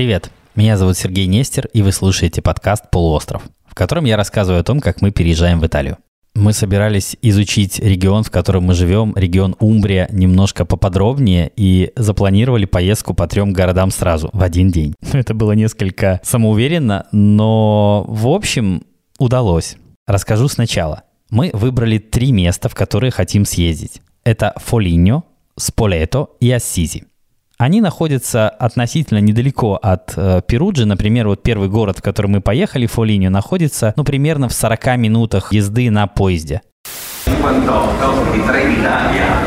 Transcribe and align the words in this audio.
Привет, 0.00 0.30
меня 0.54 0.78
зовут 0.78 0.96
Сергей 0.96 1.26
Нестер, 1.26 1.68
и 1.74 1.82
вы 1.82 1.92
слушаете 1.92 2.40
подкаст 2.40 2.88
«Полуостров», 2.90 3.42
в 3.66 3.74
котором 3.74 4.06
я 4.06 4.16
рассказываю 4.16 4.62
о 4.62 4.64
том, 4.64 4.80
как 4.80 5.02
мы 5.02 5.10
переезжаем 5.10 5.60
в 5.60 5.66
Италию. 5.66 5.98
Мы 6.34 6.54
собирались 6.54 7.18
изучить 7.20 7.78
регион, 7.78 8.22
в 8.22 8.30
котором 8.30 8.64
мы 8.64 8.72
живем, 8.72 9.12
регион 9.14 9.56
Умбрия, 9.58 10.08
немножко 10.10 10.64
поподробнее, 10.64 11.52
и 11.54 11.92
запланировали 11.96 12.64
поездку 12.64 13.12
по 13.12 13.26
трем 13.28 13.52
городам 13.52 13.90
сразу, 13.90 14.30
в 14.32 14.42
один 14.42 14.70
день. 14.70 14.94
Это 15.12 15.34
было 15.34 15.52
несколько 15.52 16.18
самоуверенно, 16.24 17.06
но 17.12 18.06
в 18.08 18.26
общем 18.26 18.84
удалось. 19.18 19.76
Расскажу 20.06 20.48
сначала. 20.48 21.02
Мы 21.28 21.50
выбрали 21.52 21.98
три 21.98 22.32
места, 22.32 22.70
в 22.70 22.74
которые 22.74 23.10
хотим 23.10 23.44
съездить. 23.44 24.00
Это 24.24 24.54
Фолиньо, 24.64 25.24
Сполето 25.58 26.30
и 26.40 26.50
Ассизи. 26.50 27.04
Они 27.60 27.82
находятся 27.82 28.48
относительно 28.48 29.18
недалеко 29.18 29.78
от 29.82 30.14
э, 30.16 30.40
Перуджи. 30.46 30.86
Например, 30.86 31.28
вот 31.28 31.42
первый 31.42 31.68
город, 31.68 31.98
в 31.98 32.02
который 32.02 32.28
мы 32.28 32.40
поехали, 32.40 32.86
Фолиньо, 32.86 33.28
находится 33.28 33.92
ну, 33.98 34.04
примерно 34.04 34.48
в 34.48 34.54
40 34.54 34.96
минутах 34.96 35.52
езды 35.52 35.90
на 35.90 36.06
поезде. 36.06 36.62
58 37.26 38.32
di 38.32 38.44
Trenitalia 38.46 39.26
delle 39.26 39.39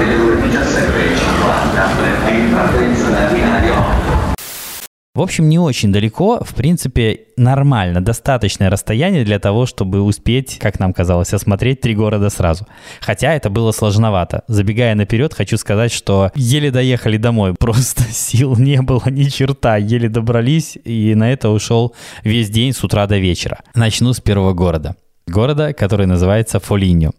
общем, 5.23 5.49
не 5.49 5.59
очень 5.59 5.91
далеко, 5.91 6.43
в 6.43 6.53
принципе, 6.53 7.21
нормально, 7.37 8.01
достаточное 8.01 8.69
расстояние 8.69 9.25
для 9.25 9.39
того, 9.39 9.65
чтобы 9.65 10.01
успеть, 10.01 10.59
как 10.59 10.79
нам 10.79 10.93
казалось, 10.93 11.33
осмотреть 11.33 11.81
три 11.81 11.95
города 11.95 12.29
сразу. 12.29 12.67
Хотя 13.01 13.33
это 13.33 13.49
было 13.49 13.71
сложновато. 13.71 14.43
Забегая 14.47 14.95
наперед, 14.95 15.33
хочу 15.33 15.57
сказать, 15.57 15.91
что 15.91 16.31
еле 16.35 16.71
доехали 16.71 17.17
домой, 17.17 17.53
просто 17.59 18.03
сил 18.03 18.55
не 18.55 18.81
было 18.81 19.03
ни 19.07 19.23
черта, 19.23 19.77
еле 19.77 20.09
добрались, 20.09 20.77
и 20.83 21.15
на 21.15 21.31
это 21.31 21.49
ушел 21.49 21.95
весь 22.23 22.49
день 22.49 22.73
с 22.73 22.83
утра 22.83 23.07
до 23.07 23.17
вечера. 23.17 23.59
Начну 23.73 24.13
с 24.13 24.19
первого 24.19 24.53
города. 24.53 24.95
Города, 25.25 25.73
который 25.73 26.05
называется 26.05 26.59
Фолиньо. 26.59 27.11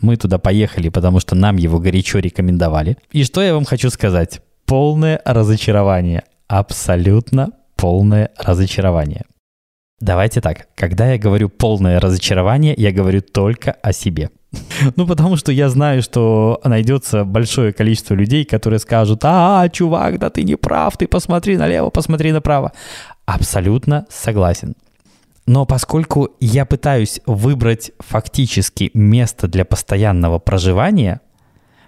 Мы 0.00 0.16
туда 0.16 0.38
поехали, 0.38 0.88
потому 0.88 1.20
что 1.20 1.36
нам 1.36 1.56
его 1.56 1.78
горячо 1.78 2.18
рекомендовали. 2.18 2.98
И 3.12 3.22
что 3.22 3.40
я 3.40 3.54
вам 3.54 3.64
хочу 3.64 3.88
сказать? 3.88 4.40
Полное 4.66 5.20
разочарование 5.24 6.24
абсолютно 6.52 7.52
полное 7.76 8.30
разочарование. 8.36 9.24
Давайте 10.00 10.42
так, 10.42 10.68
когда 10.74 11.12
я 11.12 11.18
говорю 11.18 11.48
полное 11.48 11.98
разочарование, 11.98 12.74
я 12.76 12.92
говорю 12.92 13.22
только 13.22 13.72
о 13.82 13.92
себе. 13.92 14.30
Ну, 14.96 15.06
потому 15.06 15.36
что 15.36 15.50
я 15.50 15.70
знаю, 15.70 16.02
что 16.02 16.60
найдется 16.64 17.24
большое 17.24 17.72
количество 17.72 18.14
людей, 18.14 18.44
которые 18.44 18.80
скажут, 18.80 19.20
а, 19.24 19.66
чувак, 19.70 20.18
да 20.18 20.28
ты 20.28 20.42
не 20.42 20.56
прав, 20.56 20.98
ты 20.98 21.06
посмотри 21.06 21.56
налево, 21.56 21.88
посмотри 21.88 22.32
направо. 22.32 22.72
Абсолютно 23.24 24.04
согласен. 24.10 24.74
Но 25.46 25.64
поскольку 25.64 26.36
я 26.38 26.66
пытаюсь 26.66 27.20
выбрать 27.24 27.92
фактически 27.98 28.90
место 28.92 29.48
для 29.48 29.64
постоянного 29.64 30.38
проживания, 30.38 31.20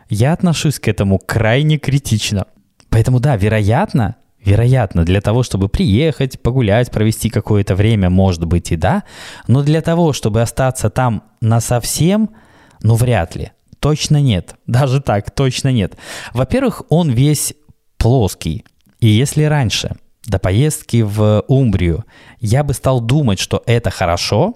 я 0.09 0.33
отношусь 0.33 0.79
к 0.79 0.89
этому 0.89 1.19
крайне 1.19 1.77
критично. 1.77 2.47
Поэтому 2.89 3.21
да, 3.21 3.37
вероятно, 3.37 4.17
Вероятно, 4.45 5.05
для 5.05 5.21
того, 5.21 5.43
чтобы 5.43 5.69
приехать, 5.69 6.41
погулять, 6.41 6.91
провести 6.91 7.31
какое-то 7.31 7.75
время, 7.75 8.11
может 8.11 8.45
быть 8.45 8.73
и 8.73 8.77
да, 8.77 9.05
но 9.49 9.63
для 9.63 9.81
того, 9.81 10.13
чтобы 10.13 10.43
остаться 10.43 10.91
там 10.91 11.23
на 11.41 11.61
совсем, 11.61 12.31
ну 12.83 12.95
вряд 12.95 13.35
ли. 13.37 13.53
Точно 13.81 14.21
нет. 14.21 14.57
Даже 14.67 15.01
так, 15.01 15.31
точно 15.31 15.73
нет. 15.73 15.97
Во-первых, 16.33 16.83
он 16.91 17.11
весь 17.11 17.55
плоский. 17.97 18.65
И 19.01 19.07
если 19.07 19.45
раньше, 19.45 19.97
до 20.27 20.39
поездки 20.39 21.03
в 21.03 21.45
Умбрию, 21.49 22.05
я 22.41 22.65
бы 22.65 22.75
стал 22.75 23.01
думать, 23.01 23.39
что 23.39 23.63
это 23.67 23.91
хорошо, 23.91 24.55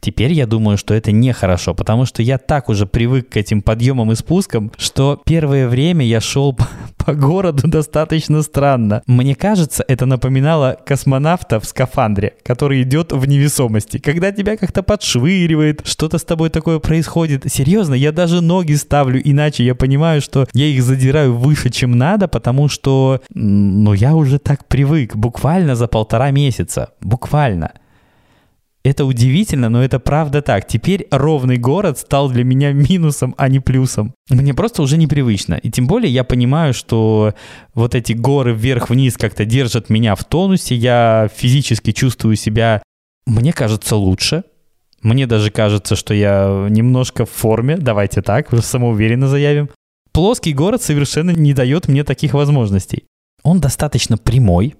Теперь 0.00 0.32
я 0.32 0.46
думаю, 0.46 0.78
что 0.78 0.94
это 0.94 1.12
нехорошо, 1.12 1.74
потому 1.74 2.06
что 2.06 2.22
я 2.22 2.38
так 2.38 2.68
уже 2.68 2.86
привык 2.86 3.30
к 3.30 3.36
этим 3.36 3.62
подъемам 3.62 4.12
и 4.12 4.14
спускам, 4.14 4.70
что 4.76 5.20
первое 5.24 5.68
время 5.68 6.04
я 6.04 6.20
шел 6.20 6.52
по, 6.54 6.66
по 6.96 7.14
городу 7.14 7.68
достаточно 7.68 8.42
странно. 8.42 9.02
Мне 9.06 9.34
кажется, 9.34 9.84
это 9.86 10.06
напоминало 10.06 10.76
космонавта 10.86 11.60
в 11.60 11.64
скафандре, 11.64 12.34
который 12.44 12.82
идет 12.82 13.12
в 13.12 13.26
невесомости. 13.26 13.98
Когда 13.98 14.32
тебя 14.32 14.56
как-то 14.56 14.82
подшвыривает, 14.82 15.86
что-то 15.86 16.18
с 16.18 16.24
тобой 16.24 16.50
такое 16.50 16.78
происходит. 16.78 17.50
Серьезно, 17.50 17.94
я 17.94 18.12
даже 18.12 18.40
ноги 18.40 18.74
ставлю 18.74 19.20
иначе. 19.22 19.64
Я 19.64 19.74
понимаю, 19.74 20.20
что 20.20 20.46
я 20.52 20.66
их 20.66 20.82
задираю 20.82 21.36
выше, 21.36 21.70
чем 21.70 21.92
надо, 21.92 22.28
потому 22.28 22.68
что, 22.68 23.20
ну, 23.30 23.92
я 23.92 24.14
уже 24.14 24.38
так 24.38 24.66
привык. 24.66 25.16
Буквально 25.16 25.74
за 25.74 25.88
полтора 25.88 26.30
месяца. 26.30 26.90
Буквально. 27.00 27.72
Это 28.86 29.04
удивительно, 29.04 29.68
но 29.68 29.82
это 29.82 29.98
правда 29.98 30.42
так. 30.42 30.68
Теперь 30.68 31.08
ровный 31.10 31.56
город 31.56 31.98
стал 31.98 32.30
для 32.30 32.44
меня 32.44 32.70
минусом, 32.72 33.34
а 33.36 33.48
не 33.48 33.58
плюсом. 33.58 34.14
Мне 34.30 34.54
просто 34.54 34.80
уже 34.80 34.96
непривычно. 34.96 35.54
И 35.54 35.72
тем 35.72 35.88
более 35.88 36.12
я 36.12 36.22
понимаю, 36.22 36.72
что 36.72 37.34
вот 37.74 37.96
эти 37.96 38.12
горы 38.12 38.54
вверх-вниз 38.54 39.16
как-то 39.16 39.44
держат 39.44 39.90
меня 39.90 40.14
в 40.14 40.22
тонусе. 40.22 40.76
Я 40.76 41.28
физически 41.34 41.90
чувствую 41.90 42.36
себя, 42.36 42.80
мне 43.26 43.52
кажется, 43.52 43.96
лучше. 43.96 44.44
Мне 45.02 45.26
даже 45.26 45.50
кажется, 45.50 45.96
что 45.96 46.14
я 46.14 46.68
немножко 46.70 47.26
в 47.26 47.30
форме. 47.30 47.78
Давайте 47.78 48.22
так, 48.22 48.54
самоуверенно 48.62 49.26
заявим. 49.26 49.68
Плоский 50.12 50.52
город 50.52 50.80
совершенно 50.80 51.32
не 51.32 51.54
дает 51.54 51.88
мне 51.88 52.04
таких 52.04 52.34
возможностей. 52.34 53.02
Он 53.42 53.58
достаточно 53.58 54.16
прямой, 54.16 54.76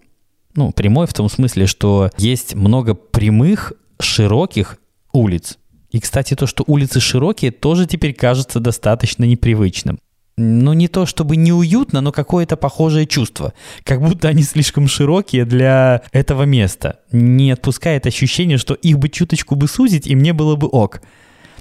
ну, 0.55 0.71
прямой 0.71 1.09
в 1.09 1.13
том 1.13 1.29
смысле, 1.29 1.67
что 1.67 2.11
есть 2.19 2.55
много 2.55 2.95
прямых 2.95 3.73
широких 4.01 4.79
улиц. 5.13 5.59
И, 5.91 6.01
кстати, 6.01 6.35
то, 6.35 6.47
что 6.47 6.65
улицы 6.67 7.01
широкие, 7.01 7.51
тоже 7.51 7.87
теперь 7.87 8.13
кажется 8.15 8.61
достаточно 8.61 9.25
непривычным. 9.25 9.99
Ну, 10.39 10.75
не 10.75 10.89
то 10.89 11.07
чтобы 11.07 11.37
неуютно, 11.37 12.03
но 12.03 12.13
какое-то 12.13 12.59
похожее 12.59 13.07
чувство. 13.07 13.55
Как 13.85 14.03
будто 14.03 14.29
они 14.29 14.43
слишком 14.43 14.87
широкие 14.87 15.47
для 15.47 16.03
этого 16.13 16.43
места. 16.43 17.01
Не 17.11 17.53
отпускает 17.53 18.07
ощущение, 18.07 18.59
что 18.59 18.75
их 18.75 18.99
бы 18.99 19.09
чуточку 19.09 19.55
бы 19.55 19.67
сузить, 19.67 20.07
и 20.07 20.15
мне 20.15 20.35
было 20.35 20.57
бы 20.57 20.67
ок. 20.67 21.01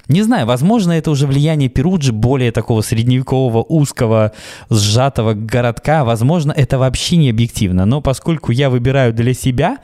Не 0.08 0.22
знаю, 0.22 0.46
возможно, 0.46 0.92
это 0.92 1.10
уже 1.10 1.26
влияние 1.26 1.70
Перуджи, 1.70 2.12
более 2.12 2.52
такого 2.52 2.82
средневекового, 2.82 3.62
узкого, 3.62 4.32
сжатого 4.68 5.32
городка. 5.32 6.04
Возможно, 6.04 6.52
это 6.52 6.78
вообще 6.78 7.16
не 7.16 7.30
объективно. 7.30 7.86
Но 7.86 8.02
поскольку 8.02 8.52
я 8.52 8.68
выбираю 8.68 9.14
для 9.14 9.32
себя, 9.32 9.78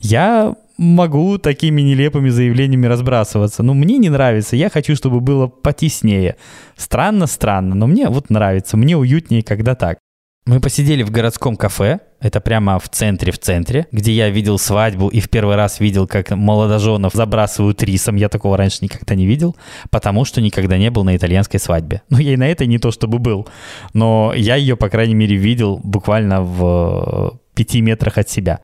я 0.00 0.54
могу 0.76 1.38
такими 1.38 1.82
нелепыми 1.82 2.28
заявлениями 2.28 2.86
разбрасываться. 2.86 3.62
Но 3.62 3.74
мне 3.74 3.98
не 3.98 4.10
нравится, 4.10 4.56
я 4.56 4.70
хочу, 4.70 4.96
чтобы 4.96 5.20
было 5.20 5.46
потеснее. 5.46 6.36
Странно, 6.76 7.26
странно, 7.26 7.74
но 7.74 7.86
мне 7.86 8.08
вот 8.08 8.30
нравится, 8.30 8.76
мне 8.76 8.96
уютнее, 8.96 9.42
когда 9.42 9.74
так. 9.74 9.98
Мы 10.46 10.60
посидели 10.60 11.02
в 11.02 11.10
городском 11.10 11.56
кафе, 11.56 12.00
это 12.20 12.38
прямо 12.38 12.78
в 12.78 12.90
центре, 12.90 13.32
в 13.32 13.38
центре, 13.38 13.86
где 13.92 14.12
я 14.12 14.28
видел 14.28 14.58
свадьбу 14.58 15.08
и 15.08 15.18
в 15.20 15.30
первый 15.30 15.56
раз 15.56 15.80
видел, 15.80 16.06
как 16.06 16.32
молодоженов 16.32 17.14
забрасывают 17.14 17.82
рисом. 17.82 18.16
Я 18.16 18.28
такого 18.28 18.58
раньше 18.58 18.80
никогда 18.82 19.14
не 19.14 19.24
видел, 19.24 19.56
потому 19.90 20.26
что 20.26 20.42
никогда 20.42 20.76
не 20.76 20.90
был 20.90 21.02
на 21.02 21.16
итальянской 21.16 21.58
свадьбе. 21.58 22.02
Ну, 22.10 22.18
я 22.18 22.34
и 22.34 22.36
на 22.36 22.46
этой 22.46 22.66
не 22.66 22.78
то 22.78 22.90
чтобы 22.90 23.18
был, 23.18 23.48
но 23.94 24.34
я 24.36 24.56
ее, 24.56 24.76
по 24.76 24.90
крайней 24.90 25.14
мере, 25.14 25.34
видел 25.34 25.80
буквально 25.82 26.42
в 26.42 27.40
пяти 27.54 27.80
метрах 27.80 28.18
от 28.18 28.28
себя. 28.28 28.60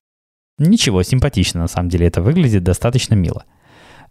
Ничего, 0.60 1.02
симпатично 1.02 1.62
на 1.62 1.68
самом 1.68 1.88
деле 1.88 2.06
это 2.06 2.20
выглядит, 2.20 2.62
достаточно 2.62 3.14
мило. 3.14 3.44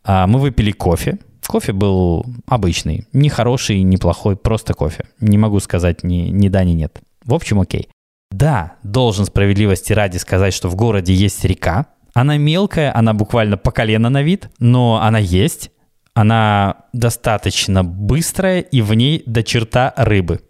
А, 0.03 0.25
мы 0.25 0.39
выпили 0.39 0.71
кофе. 0.71 1.19
Кофе 1.47 1.73
был 1.73 2.25
обычный, 2.47 3.05
не 3.13 3.29
хороший, 3.29 3.83
не 3.83 3.97
плохой, 3.97 4.35
просто 4.35 4.73
кофе. 4.73 5.05
Не 5.19 5.37
могу 5.37 5.59
сказать 5.59 6.03
ни, 6.03 6.29
ни 6.29 6.49
да, 6.49 6.63
ни 6.63 6.71
нет. 6.71 6.99
В 7.23 7.35
общем, 7.35 7.59
окей. 7.59 7.89
Да, 8.31 8.73
должен 8.81 9.25
справедливости 9.25 9.93
ради 9.93 10.17
сказать, 10.17 10.53
что 10.55 10.69
в 10.69 10.75
городе 10.75 11.13
есть 11.13 11.45
река. 11.45 11.85
Она 12.15 12.37
мелкая, 12.37 12.95
она 12.95 13.13
буквально 13.13 13.57
по 13.57 13.71
колено 13.71 14.09
на 14.09 14.23
вид, 14.23 14.49
но 14.57 14.99
она 15.01 15.19
есть. 15.19 15.69
Она 16.15 16.85
достаточно 16.93 17.83
быстрая, 17.83 18.61
и 18.61 18.81
в 18.81 18.93
ней 18.95 19.21
до 19.27 19.43
черта 19.43 19.93
рыбы. 19.95 20.41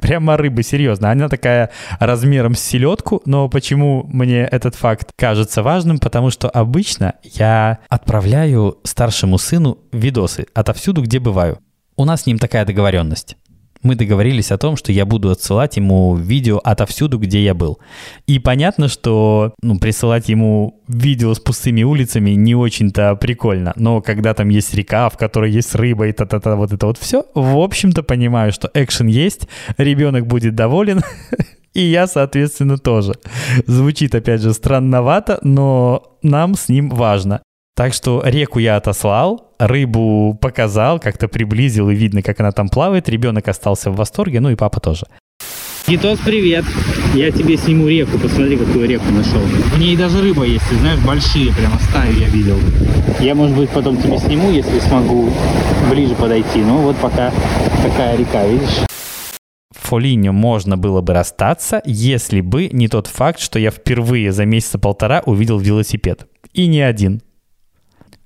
Прямо 0.00 0.36
рыба, 0.36 0.62
серьезно. 0.62 1.10
Она 1.10 1.28
такая 1.28 1.70
размером 1.98 2.54
с 2.54 2.60
селедку, 2.60 3.22
но 3.24 3.48
почему 3.48 4.04
мне 4.08 4.40
этот 4.42 4.74
факт 4.74 5.10
кажется 5.16 5.62
важным? 5.62 5.98
Потому 5.98 6.30
что 6.30 6.48
обычно 6.48 7.14
я 7.22 7.78
отправляю 7.88 8.78
старшему 8.84 9.38
сыну 9.38 9.78
видосы 9.92 10.46
отовсюду, 10.54 11.02
где 11.02 11.18
бываю. 11.18 11.58
У 11.96 12.04
нас 12.04 12.22
с 12.22 12.26
ним 12.26 12.38
такая 12.38 12.64
договоренность 12.64 13.36
мы 13.82 13.94
договорились 13.94 14.50
о 14.50 14.58
том, 14.58 14.76
что 14.76 14.92
я 14.92 15.04
буду 15.04 15.30
отсылать 15.30 15.76
ему 15.76 16.14
видео 16.16 16.58
отовсюду, 16.58 17.18
где 17.18 17.42
я 17.42 17.54
был. 17.54 17.78
И 18.26 18.38
понятно, 18.38 18.88
что 18.88 19.54
ну, 19.62 19.78
присылать 19.78 20.28
ему 20.28 20.80
видео 20.88 21.34
с 21.34 21.40
пустыми 21.40 21.82
улицами 21.82 22.30
не 22.30 22.54
очень-то 22.54 23.16
прикольно. 23.16 23.72
Но 23.76 24.00
когда 24.00 24.34
там 24.34 24.48
есть 24.48 24.74
река, 24.74 25.08
в 25.08 25.16
которой 25.16 25.50
есть 25.50 25.74
рыба 25.74 26.08
и 26.08 26.12
та-та-та, 26.12 26.56
вот 26.56 26.72
это 26.72 26.86
вот 26.86 26.98
все, 26.98 27.24
в 27.34 27.58
общем-то 27.58 28.02
понимаю, 28.02 28.52
что 28.52 28.70
экшен 28.74 29.06
есть, 29.06 29.48
ребенок 29.78 30.26
будет 30.26 30.54
доволен, 30.54 31.02
И 31.72 31.82
я, 31.82 32.06
соответственно, 32.06 32.78
тоже. 32.78 33.14
Звучит, 33.66 34.14
опять 34.14 34.40
же, 34.40 34.52
странновато, 34.52 35.38
но 35.42 36.16
нам 36.22 36.54
с 36.54 36.68
ним 36.68 36.88
важно. 36.90 37.42
Так 37.80 37.94
что 37.94 38.20
реку 38.22 38.58
я 38.58 38.76
отослал, 38.76 39.54
рыбу 39.58 40.36
показал, 40.38 41.00
как-то 41.00 41.28
приблизил, 41.28 41.88
и 41.88 41.94
видно, 41.94 42.20
как 42.20 42.38
она 42.40 42.52
там 42.52 42.68
плавает. 42.68 43.08
Ребенок 43.08 43.48
остался 43.48 43.90
в 43.90 43.96
восторге, 43.96 44.40
ну 44.40 44.50
и 44.50 44.54
папа 44.54 44.80
тоже. 44.80 45.06
Гитос, 45.88 46.18
привет. 46.18 46.66
Я 47.14 47.30
тебе 47.30 47.56
сниму 47.56 47.88
реку, 47.88 48.18
посмотри, 48.18 48.58
какую 48.58 48.86
реку 48.86 49.10
нашел. 49.10 49.40
В 49.40 49.78
ней 49.78 49.96
даже 49.96 50.20
рыба 50.20 50.44
есть, 50.44 50.68
ты 50.68 50.76
знаешь, 50.76 51.00
большие, 51.00 51.54
прямо 51.54 51.78
стаи 51.78 52.20
я 52.20 52.28
видел. 52.28 52.58
Я, 53.18 53.34
может 53.34 53.56
быть, 53.56 53.70
потом 53.70 53.96
тебе 53.96 54.18
сниму, 54.18 54.50
если 54.50 54.78
смогу 54.80 55.32
ближе 55.90 56.14
подойти. 56.14 56.58
Ну 56.58 56.82
вот 56.82 56.96
пока 56.98 57.32
такая 57.82 58.18
река, 58.18 58.46
видишь? 58.46 58.84
Фолиньо 59.72 60.32
можно 60.32 60.76
было 60.76 61.00
бы 61.00 61.14
расстаться, 61.14 61.80
если 61.86 62.42
бы 62.42 62.68
не 62.70 62.88
тот 62.88 63.06
факт, 63.06 63.40
что 63.40 63.58
я 63.58 63.70
впервые 63.70 64.32
за 64.32 64.44
месяца 64.44 64.78
полтора 64.78 65.22
увидел 65.24 65.58
велосипед. 65.58 66.26
И 66.52 66.66
не 66.66 66.82
один. 66.82 67.22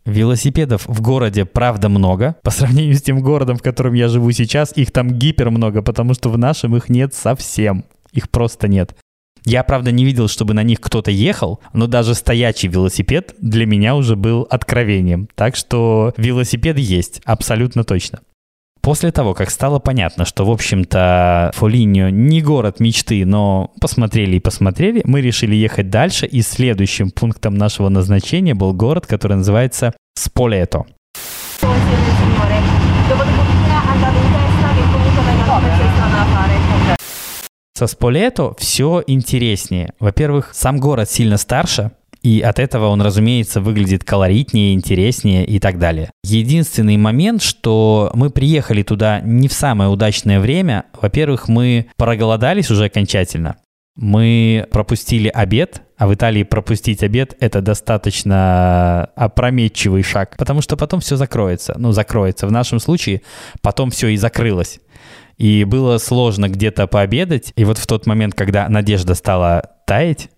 Велосипедов 0.04 0.86
в 0.86 1.00
городе, 1.00 1.44
правда, 1.44 1.88
много. 1.88 2.36
По 2.42 2.50
сравнению 2.50 2.94
с 2.94 3.02
тем 3.02 3.20
городом, 3.20 3.56
в 3.56 3.62
котором 3.62 3.94
я 3.94 4.08
живу 4.08 4.30
сейчас, 4.32 4.76
их 4.76 4.90
там 4.92 5.10
гипер 5.10 5.50
много, 5.50 5.82
потому 5.82 6.14
что 6.14 6.28
в 6.30 6.36
нашем 6.36 6.76
их 6.76 6.88
нет 6.88 7.14
совсем. 7.14 7.84
Их 8.12 8.30
просто 8.30 8.68
нет. 8.68 8.94
Я, 9.46 9.62
правда, 9.62 9.92
не 9.92 10.04
видел, 10.04 10.28
чтобы 10.28 10.54
на 10.54 10.62
них 10.62 10.80
кто-то 10.80 11.10
ехал, 11.10 11.60
но 11.72 11.86
даже 11.86 12.14
стоячий 12.14 12.68
велосипед 12.68 13.34
для 13.38 13.66
меня 13.66 13.94
уже 13.94 14.16
был 14.16 14.46
откровением. 14.48 15.28
Так 15.34 15.56
что 15.56 16.14
велосипед 16.16 16.78
есть, 16.78 17.20
абсолютно 17.24 17.84
точно. 17.84 18.20
После 18.84 19.12
того, 19.12 19.32
как 19.32 19.48
стало 19.48 19.78
понятно, 19.78 20.26
что, 20.26 20.44
в 20.44 20.50
общем-то, 20.50 21.52
Фолиньо 21.54 22.10
не 22.10 22.42
город 22.42 22.80
мечты, 22.80 23.24
но 23.24 23.72
посмотрели 23.80 24.36
и 24.36 24.40
посмотрели, 24.40 25.00
мы 25.06 25.22
решили 25.22 25.54
ехать 25.54 25.88
дальше, 25.88 26.26
и 26.26 26.42
следующим 26.42 27.10
пунктом 27.10 27.54
нашего 27.54 27.88
назначения 27.88 28.54
был 28.54 28.74
город, 28.74 29.06
который 29.06 29.38
называется 29.38 29.94
Сполето. 30.18 30.84
Со 37.72 37.86
Сполето 37.86 38.54
все 38.58 39.02
интереснее. 39.06 39.94
Во-первых, 39.98 40.50
сам 40.52 40.78
город 40.78 41.10
сильно 41.10 41.38
старше, 41.38 41.92
и 42.24 42.40
от 42.40 42.58
этого 42.58 42.86
он, 42.86 43.02
разумеется, 43.02 43.60
выглядит 43.60 44.02
колоритнее, 44.02 44.72
интереснее 44.72 45.44
и 45.44 45.60
так 45.60 45.78
далее. 45.78 46.10
Единственный 46.24 46.96
момент, 46.96 47.42
что 47.42 48.10
мы 48.14 48.30
приехали 48.30 48.82
туда 48.82 49.20
не 49.20 49.46
в 49.46 49.52
самое 49.52 49.90
удачное 49.90 50.40
время. 50.40 50.86
Во-первых, 51.00 51.48
мы 51.48 51.86
проголодались 51.98 52.70
уже 52.70 52.86
окончательно. 52.86 53.56
Мы 53.94 54.66
пропустили 54.72 55.28
обед, 55.28 55.82
а 55.98 56.08
в 56.08 56.14
Италии 56.14 56.44
пропустить 56.44 57.02
обед– 57.02 57.36
это 57.40 57.60
достаточно 57.60 59.10
опрометчивый 59.16 60.02
шаг, 60.02 60.36
потому 60.38 60.62
что 60.62 60.78
потом 60.78 61.00
все 61.00 61.16
закроется. 61.16 61.74
Ну, 61.76 61.92
закроется. 61.92 62.46
В 62.46 62.52
нашем 62.52 62.80
случае 62.80 63.20
потом 63.60 63.90
все 63.90 64.08
и 64.08 64.16
закрылось. 64.16 64.80
И 65.36 65.64
было 65.64 65.98
сложно 65.98 66.48
где-то 66.48 66.86
пообедать. 66.86 67.52
И 67.54 67.64
вот 67.64 67.76
в 67.76 67.86
тот 67.86 68.06
момент, 68.06 68.34
когда 68.34 68.66
надежда 68.68 69.14
стала 69.14 69.70
таять, 69.86 70.30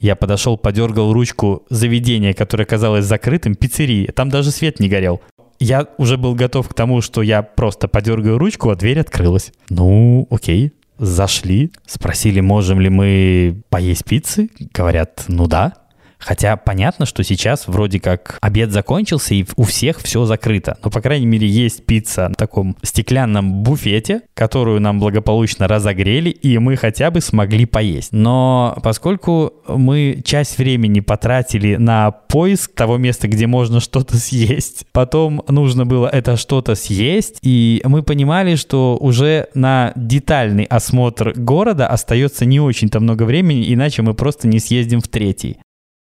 я 0.00 0.16
подошел, 0.16 0.56
подергал 0.56 1.12
ручку 1.12 1.64
заведения, 1.70 2.32
которое 2.32 2.64
казалось 2.64 3.04
закрытым, 3.04 3.54
пиццерии. 3.54 4.06
Там 4.06 4.28
даже 4.28 4.50
свет 4.50 4.80
не 4.80 4.88
горел. 4.88 5.20
Я 5.58 5.88
уже 5.98 6.16
был 6.16 6.34
готов 6.34 6.68
к 6.68 6.74
тому, 6.74 7.00
что 7.00 7.20
я 7.20 7.42
просто 7.42 7.88
подергаю 7.88 8.38
ручку, 8.38 8.70
а 8.70 8.76
дверь 8.76 9.00
открылась. 9.00 9.52
Ну, 9.70 10.26
окей. 10.30 10.72
Зашли, 10.98 11.72
спросили, 11.86 12.40
можем 12.40 12.80
ли 12.80 12.88
мы 12.88 13.62
поесть 13.68 14.04
пиццы. 14.04 14.50
Говорят, 14.72 15.24
ну 15.28 15.46
да. 15.46 15.74
Хотя 16.18 16.56
понятно, 16.56 17.06
что 17.06 17.22
сейчас 17.22 17.68
вроде 17.68 18.00
как 18.00 18.38
обед 18.40 18.70
закончился 18.70 19.34
и 19.34 19.46
у 19.56 19.62
всех 19.62 19.98
все 19.98 20.24
закрыто. 20.24 20.76
Но, 20.82 20.90
по 20.90 21.00
крайней 21.00 21.26
мере, 21.26 21.46
есть 21.46 21.86
пицца 21.86 22.28
на 22.28 22.34
таком 22.34 22.76
стеклянном 22.82 23.62
буфете, 23.62 24.22
которую 24.34 24.80
нам 24.80 24.98
благополучно 25.00 25.68
разогрели, 25.68 26.30
и 26.30 26.58
мы 26.58 26.76
хотя 26.76 27.10
бы 27.10 27.20
смогли 27.20 27.66
поесть. 27.66 28.12
Но 28.12 28.76
поскольку 28.82 29.54
мы 29.68 30.20
часть 30.24 30.58
времени 30.58 31.00
потратили 31.00 31.76
на 31.76 32.10
поиск 32.10 32.74
того 32.74 32.96
места, 32.96 33.28
где 33.28 33.46
можно 33.46 33.80
что-то 33.80 34.16
съесть, 34.16 34.86
потом 34.92 35.42
нужно 35.48 35.86
было 35.86 36.08
это 36.08 36.36
что-то 36.36 36.74
съесть, 36.74 37.38
и 37.42 37.80
мы 37.84 38.02
понимали, 38.02 38.56
что 38.56 38.96
уже 39.00 39.48
на 39.54 39.92
детальный 39.94 40.64
осмотр 40.64 41.32
города 41.36 41.86
остается 41.86 42.44
не 42.44 42.60
очень-то 42.60 43.00
много 43.00 43.22
времени, 43.22 43.72
иначе 43.72 44.02
мы 44.02 44.14
просто 44.14 44.48
не 44.48 44.58
съездим 44.58 45.00
в 45.00 45.08
третий. 45.08 45.58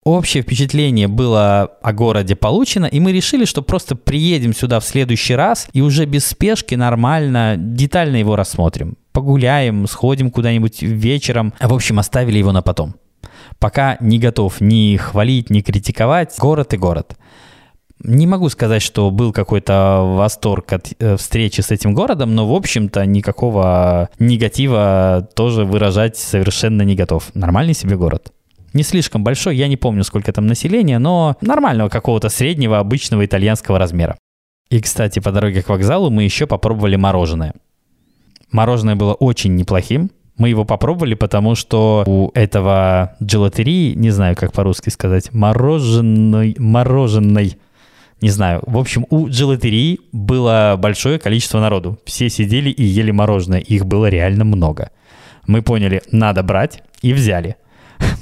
Общее 0.09 0.43
впечатление 0.43 1.07
было 1.07 1.71
о 1.83 1.93
городе 1.93 2.35
получено, 2.35 2.87
и 2.87 2.99
мы 2.99 3.13
решили, 3.13 3.45
что 3.45 3.61
просто 3.61 3.95
приедем 3.95 4.55
сюда 4.55 4.81
в 4.81 4.85
следующий 4.87 5.35
раз 5.35 5.69
и 5.75 5.83
уже 5.83 6.07
без 6.07 6.27
спешки 6.27 6.75
нормально, 6.77 7.57
детально 7.59 8.17
его 8.17 8.35
рассмотрим. 8.35 8.97
Погуляем, 9.13 9.87
сходим 9.87 10.31
куда-нибудь 10.31 10.81
вечером. 10.81 11.53
В 11.61 11.75
общем, 11.75 11.99
оставили 11.99 12.39
его 12.39 12.53
на 12.53 12.63
потом. 12.63 12.95
Пока 13.59 13.99
не 14.01 14.19
готов 14.19 14.63
ни 14.63 14.97
хвалить, 14.97 15.51
ни 15.51 15.61
критиковать. 15.61 16.35
Город 16.39 16.73
и 16.73 16.79
город. 16.79 17.15
Не 18.03 18.27
могу 18.27 18.49
сказать, 18.49 18.81
что 18.81 19.11
был 19.11 19.35
какой-то 19.35 20.05
восторг 20.17 20.73
от 20.73 20.91
э, 20.99 21.19
встречи 21.19 21.61
с 21.61 21.71
этим 21.71 21.93
городом, 21.93 22.35
но, 22.35 22.49
в 22.49 22.55
общем-то, 22.55 23.05
никакого 23.05 24.09
негатива 24.19 25.29
тоже 25.35 25.67
выражать 25.67 26.17
совершенно 26.17 26.81
не 26.81 26.95
готов. 26.95 27.31
Нормальный 27.35 27.75
себе 27.75 27.99
город 27.99 28.33
не 28.73 28.83
слишком 28.83 29.25
большой, 29.25 29.57
я 29.57 29.69
не 29.69 29.77
помню, 29.77 30.05
сколько 30.05 30.33
там 30.33 30.47
населения, 30.47 30.99
но 30.99 31.37
нормального 31.41 31.89
какого-то 31.89 32.29
среднего 32.29 32.79
обычного 32.79 33.25
итальянского 33.25 33.79
размера. 33.79 34.17
И, 34.71 34.81
кстати, 34.81 35.19
по 35.21 35.33
дороге 35.33 35.63
к 35.63 35.69
вокзалу 35.69 36.11
мы 36.11 36.25
еще 36.25 36.47
попробовали 36.47 36.97
мороженое. 36.97 37.55
Мороженое 38.53 38.97
было 38.97 39.15
очень 39.15 39.57
неплохим. 39.57 40.11
Мы 40.37 40.51
его 40.51 40.65
попробовали, 40.65 41.15
потому 41.15 41.55
что 41.55 42.05
у 42.07 42.31
этого 42.35 43.17
джелатерии, 43.23 43.95
не 43.95 44.11
знаю, 44.11 44.37
как 44.37 44.53
по-русски 44.53 44.91
сказать, 44.91 45.33
мороженой, 45.33 46.55
мороженой, 46.59 47.59
не 48.21 48.31
знаю. 48.31 48.63
В 48.67 48.79
общем, 48.79 49.07
у 49.11 49.29
джелатерии 49.29 50.01
было 50.13 50.77
большое 50.79 51.19
количество 51.19 51.61
народу. 51.61 51.99
Все 52.05 52.29
сидели 52.29 52.71
и 52.71 52.85
ели 52.85 53.11
мороженое. 53.11 53.61
Их 53.61 53.87
было 53.87 54.07
реально 54.07 54.45
много. 54.45 54.91
Мы 55.47 55.63
поняли, 55.63 56.03
надо 56.13 56.43
брать, 56.43 56.83
и 57.01 57.13
взяли– 57.15 57.57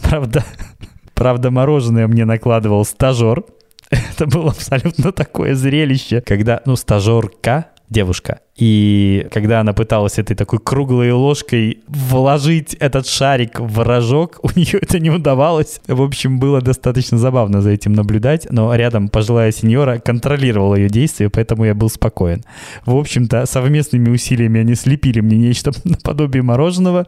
Правда, 0.09 0.45
правда, 1.15 1.51
мороженое 1.51 2.07
мне 2.07 2.25
накладывал 2.25 2.85
стажер. 2.85 3.45
Это 3.91 4.27
было 4.27 4.51
абсолютно 4.51 5.13
такое 5.13 5.55
зрелище, 5.55 6.21
когда, 6.21 6.61
ну, 6.65 6.77
стажерка, 6.77 7.67
девушка. 7.89 8.41
И 8.57 9.27
когда 9.33 9.61
она 9.61 9.73
пыталась 9.73 10.19
этой 10.19 10.35
такой 10.35 10.59
круглой 10.59 11.13
ложкой 11.13 11.81
вложить 11.87 12.75
этот 12.75 13.07
шарик 13.07 13.61
в 13.61 13.83
рожок, 13.83 14.39
у 14.43 14.49
нее 14.57 14.79
это 14.81 14.99
не 14.99 15.11
удавалось. 15.11 15.81
В 15.87 16.03
общем, 16.03 16.39
было 16.39 16.61
достаточно 16.61 17.19
забавно 17.19 17.61
за 17.61 17.71
этим 17.71 17.93
наблюдать, 17.93 18.47
но 18.51 18.75
рядом 18.75 19.09
пожилая 19.09 19.53
сеньора 19.53 19.99
контролировала 19.99 20.75
ее 20.75 20.89
действия, 20.89 21.31
поэтому 21.31 21.65
я 21.65 21.75
был 21.75 21.91
спокоен. 21.91 22.43
В 22.85 22.97
общем-то, 22.97 23.47
совместными 23.47 24.11
усилиями 24.11 24.61
они 24.61 24.75
слепили 24.75 25.21
мне 25.21 25.37
нечто 25.37 25.73
наподобие 25.85 26.43
мороженого. 26.43 27.07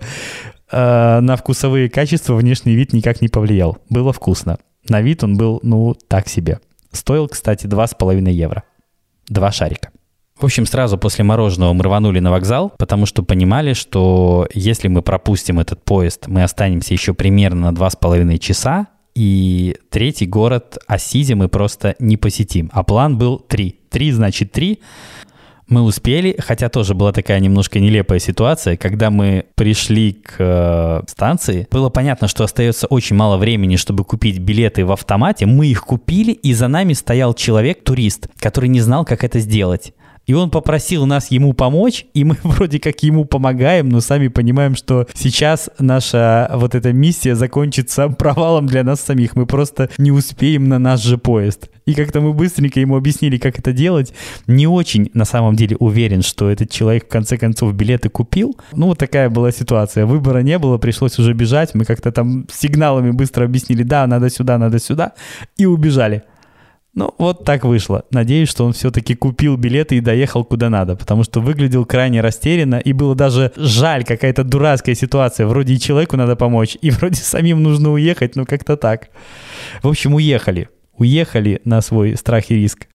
Э, 0.70 1.20
на 1.20 1.36
вкусовые 1.36 1.88
качества 1.88 2.34
внешний 2.34 2.74
вид 2.74 2.92
никак 2.92 3.20
не 3.20 3.28
повлиял. 3.28 3.78
Было 3.88 4.12
вкусно. 4.12 4.58
На 4.88 5.00
вид 5.00 5.24
он 5.24 5.36
был, 5.36 5.60
ну, 5.62 5.94
так 6.08 6.28
себе. 6.28 6.60
Стоил, 6.92 7.28
кстати, 7.28 7.66
2,5 7.66 8.30
евро. 8.30 8.64
Два 9.28 9.52
шарика. 9.52 9.90
В 10.40 10.44
общем, 10.44 10.66
сразу 10.66 10.98
после 10.98 11.24
мороженого 11.24 11.72
мы 11.72 11.82
рванули 11.82 12.20
на 12.20 12.30
вокзал, 12.30 12.72
потому 12.78 13.06
что 13.06 13.24
понимали, 13.24 13.72
что 13.72 14.46
если 14.54 14.86
мы 14.86 15.02
пропустим 15.02 15.58
этот 15.58 15.84
поезд, 15.84 16.28
мы 16.28 16.44
останемся 16.44 16.94
еще 16.94 17.12
примерно 17.12 17.72
на 17.72 17.76
2,5 17.76 18.38
часа, 18.38 18.86
и 19.16 19.76
третий 19.90 20.26
город 20.26 20.78
Асизи 20.86 21.32
мы 21.32 21.48
просто 21.48 21.96
не 21.98 22.16
посетим. 22.16 22.70
А 22.72 22.84
план 22.84 23.18
был 23.18 23.40
три. 23.40 23.80
Три 23.90 24.12
значит 24.12 24.52
три. 24.52 24.80
Мы 25.68 25.82
успели, 25.82 26.34
хотя 26.38 26.70
тоже 26.70 26.94
была 26.94 27.12
такая 27.12 27.40
немножко 27.40 27.78
нелепая 27.78 28.18
ситуация, 28.18 28.78
когда 28.78 29.10
мы 29.10 29.44
пришли 29.54 30.14
к 30.14 30.36
э, 30.38 31.02
станции, 31.06 31.68
было 31.70 31.90
понятно, 31.90 32.26
что 32.26 32.44
остается 32.44 32.86
очень 32.86 33.16
мало 33.16 33.36
времени, 33.36 33.76
чтобы 33.76 34.04
купить 34.04 34.38
билеты 34.38 34.86
в 34.86 34.92
автомате. 34.92 35.44
Мы 35.44 35.66
их 35.66 35.84
купили, 35.84 36.32
и 36.32 36.54
за 36.54 36.68
нами 36.68 36.94
стоял 36.94 37.34
человек, 37.34 37.84
турист, 37.84 38.28
который 38.38 38.70
не 38.70 38.80
знал, 38.80 39.04
как 39.04 39.24
это 39.24 39.40
сделать. 39.40 39.92
И 40.28 40.34
он 40.34 40.50
попросил 40.50 41.06
нас 41.06 41.30
ему 41.30 41.54
помочь, 41.54 42.04
и 42.12 42.22
мы 42.22 42.36
вроде 42.42 42.78
как 42.78 43.02
ему 43.02 43.24
помогаем, 43.24 43.88
но 43.88 44.00
сами 44.00 44.28
понимаем, 44.28 44.76
что 44.76 45.06
сейчас 45.14 45.70
наша 45.78 46.50
вот 46.54 46.74
эта 46.74 46.92
миссия 46.92 47.34
закончится 47.34 48.08
провалом 48.08 48.66
для 48.66 48.84
нас 48.84 49.00
самих. 49.00 49.34
Мы 49.34 49.46
просто 49.46 49.88
не 49.96 50.12
успеем 50.12 50.68
на 50.68 50.78
наш 50.78 51.02
же 51.02 51.16
поезд. 51.16 51.70
И 51.86 51.94
как-то 51.94 52.20
мы 52.20 52.34
быстренько 52.34 52.78
ему 52.78 52.96
объяснили, 52.96 53.38
как 53.38 53.58
это 53.58 53.72
делать. 53.72 54.12
Не 54.46 54.66
очень, 54.66 55.10
на 55.14 55.24
самом 55.24 55.56
деле, 55.56 55.76
уверен, 55.76 56.20
что 56.20 56.50
этот 56.50 56.70
человек 56.70 57.06
в 57.06 57.08
конце 57.08 57.38
концов 57.38 57.72
билеты 57.72 58.10
купил. 58.10 58.54
Ну, 58.72 58.88
вот 58.88 58.98
такая 58.98 59.30
была 59.30 59.50
ситуация. 59.50 60.04
Выбора 60.04 60.40
не 60.40 60.58
было, 60.58 60.76
пришлось 60.76 61.18
уже 61.18 61.32
бежать. 61.32 61.74
Мы 61.74 61.86
как-то 61.86 62.12
там 62.12 62.46
сигналами 62.52 63.12
быстро 63.12 63.46
объяснили, 63.46 63.82
да, 63.82 64.06
надо 64.06 64.28
сюда, 64.28 64.58
надо 64.58 64.78
сюда, 64.78 65.14
и 65.56 65.64
убежали. 65.64 66.24
Ну, 66.98 67.14
вот 67.16 67.44
так 67.44 67.64
вышло. 67.64 68.02
Надеюсь, 68.10 68.48
что 68.48 68.64
он 68.66 68.72
все-таки 68.72 69.14
купил 69.14 69.56
билеты 69.56 69.96
и 69.96 70.00
доехал 70.00 70.44
куда 70.44 70.68
надо, 70.68 70.96
потому 70.96 71.22
что 71.22 71.40
выглядел 71.40 71.84
крайне 71.84 72.20
растерянно, 72.20 72.80
и 72.80 72.92
было 72.92 73.14
даже 73.14 73.52
жаль, 73.54 74.02
какая-то 74.02 74.42
дурацкая 74.42 74.96
ситуация. 74.96 75.46
Вроде 75.46 75.74
и 75.74 75.78
человеку 75.78 76.16
надо 76.16 76.34
помочь, 76.34 76.76
и 76.82 76.90
вроде 76.90 77.20
самим 77.20 77.62
нужно 77.62 77.92
уехать, 77.92 78.34
ну 78.34 78.44
как-то 78.44 78.76
так. 78.76 79.10
В 79.80 79.86
общем, 79.86 80.14
уехали. 80.14 80.70
Уехали 80.96 81.60
на 81.64 81.82
свой 81.82 82.16
страх 82.16 82.50
и 82.50 82.56
риск. 82.56 82.88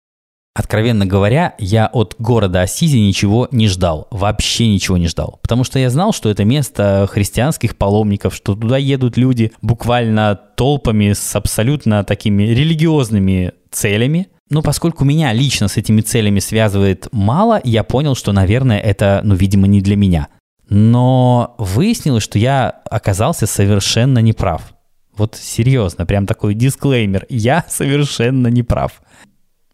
Откровенно 0.55 1.05
говоря, 1.05 1.53
я 1.59 1.85
от 1.85 2.15
города 2.17 2.63
Асизи 2.63 2.97
ничего 2.97 3.49
не 3.51 3.67
ждал, 3.67 4.07
вообще 4.09 4.67
ничего 4.67 4.97
не 4.97 5.07
ждал, 5.07 5.39
потому 5.43 5.63
что 5.63 5.77
я 5.77 5.91
знал, 5.91 6.11
что 6.11 6.29
это 6.29 6.43
место 6.43 7.07
христианских 7.09 7.77
паломников, 7.77 8.33
что 8.33 8.55
туда 8.55 8.77
едут 8.77 9.15
люди 9.15 9.51
буквально 9.61 10.37
толпами 10.57 11.13
с 11.13 11.35
абсолютно 11.35 12.03
такими 12.03 12.43
религиозными 12.43 13.53
целями. 13.71 14.27
Но 14.49 14.61
поскольку 14.61 15.05
меня 15.05 15.31
лично 15.33 15.67
с 15.67 15.77
этими 15.77 16.01
целями 16.01 16.39
связывает 16.39 17.07
мало, 17.11 17.61
я 17.63 17.83
понял, 17.83 18.15
что, 18.15 18.33
наверное, 18.33 18.79
это, 18.79 19.21
ну, 19.23 19.33
видимо, 19.35 19.67
не 19.67 19.81
для 19.81 19.95
меня. 19.95 20.27
Но 20.69 21.55
выяснилось, 21.57 22.23
что 22.23 22.37
я 22.37 22.69
оказался 22.69 23.47
совершенно 23.47 24.19
неправ. 24.19 24.73
Вот 25.15 25.35
серьезно, 25.35 26.05
прям 26.05 26.25
такой 26.25 26.53
дисклеймер. 26.53 27.25
Я 27.29 27.65
совершенно 27.69 28.47
неправ. 28.47 29.01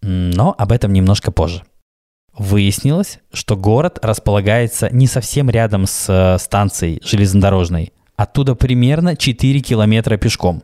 Но 0.01 0.53
об 0.57 0.71
этом 0.71 0.93
немножко 0.93 1.31
позже. 1.31 1.63
Выяснилось, 2.37 3.19
что 3.33 3.55
город 3.55 3.97
располагается 4.03 4.89
не 4.91 5.07
совсем 5.07 5.49
рядом 5.49 5.87
с 5.87 6.05
э, 6.07 6.37
станцией 6.39 7.01
железнодорожной. 7.03 7.93
Оттуда 8.15 8.53
примерно 8.53 9.15
4 9.15 9.59
километра 9.61 10.17
пешком. 10.17 10.61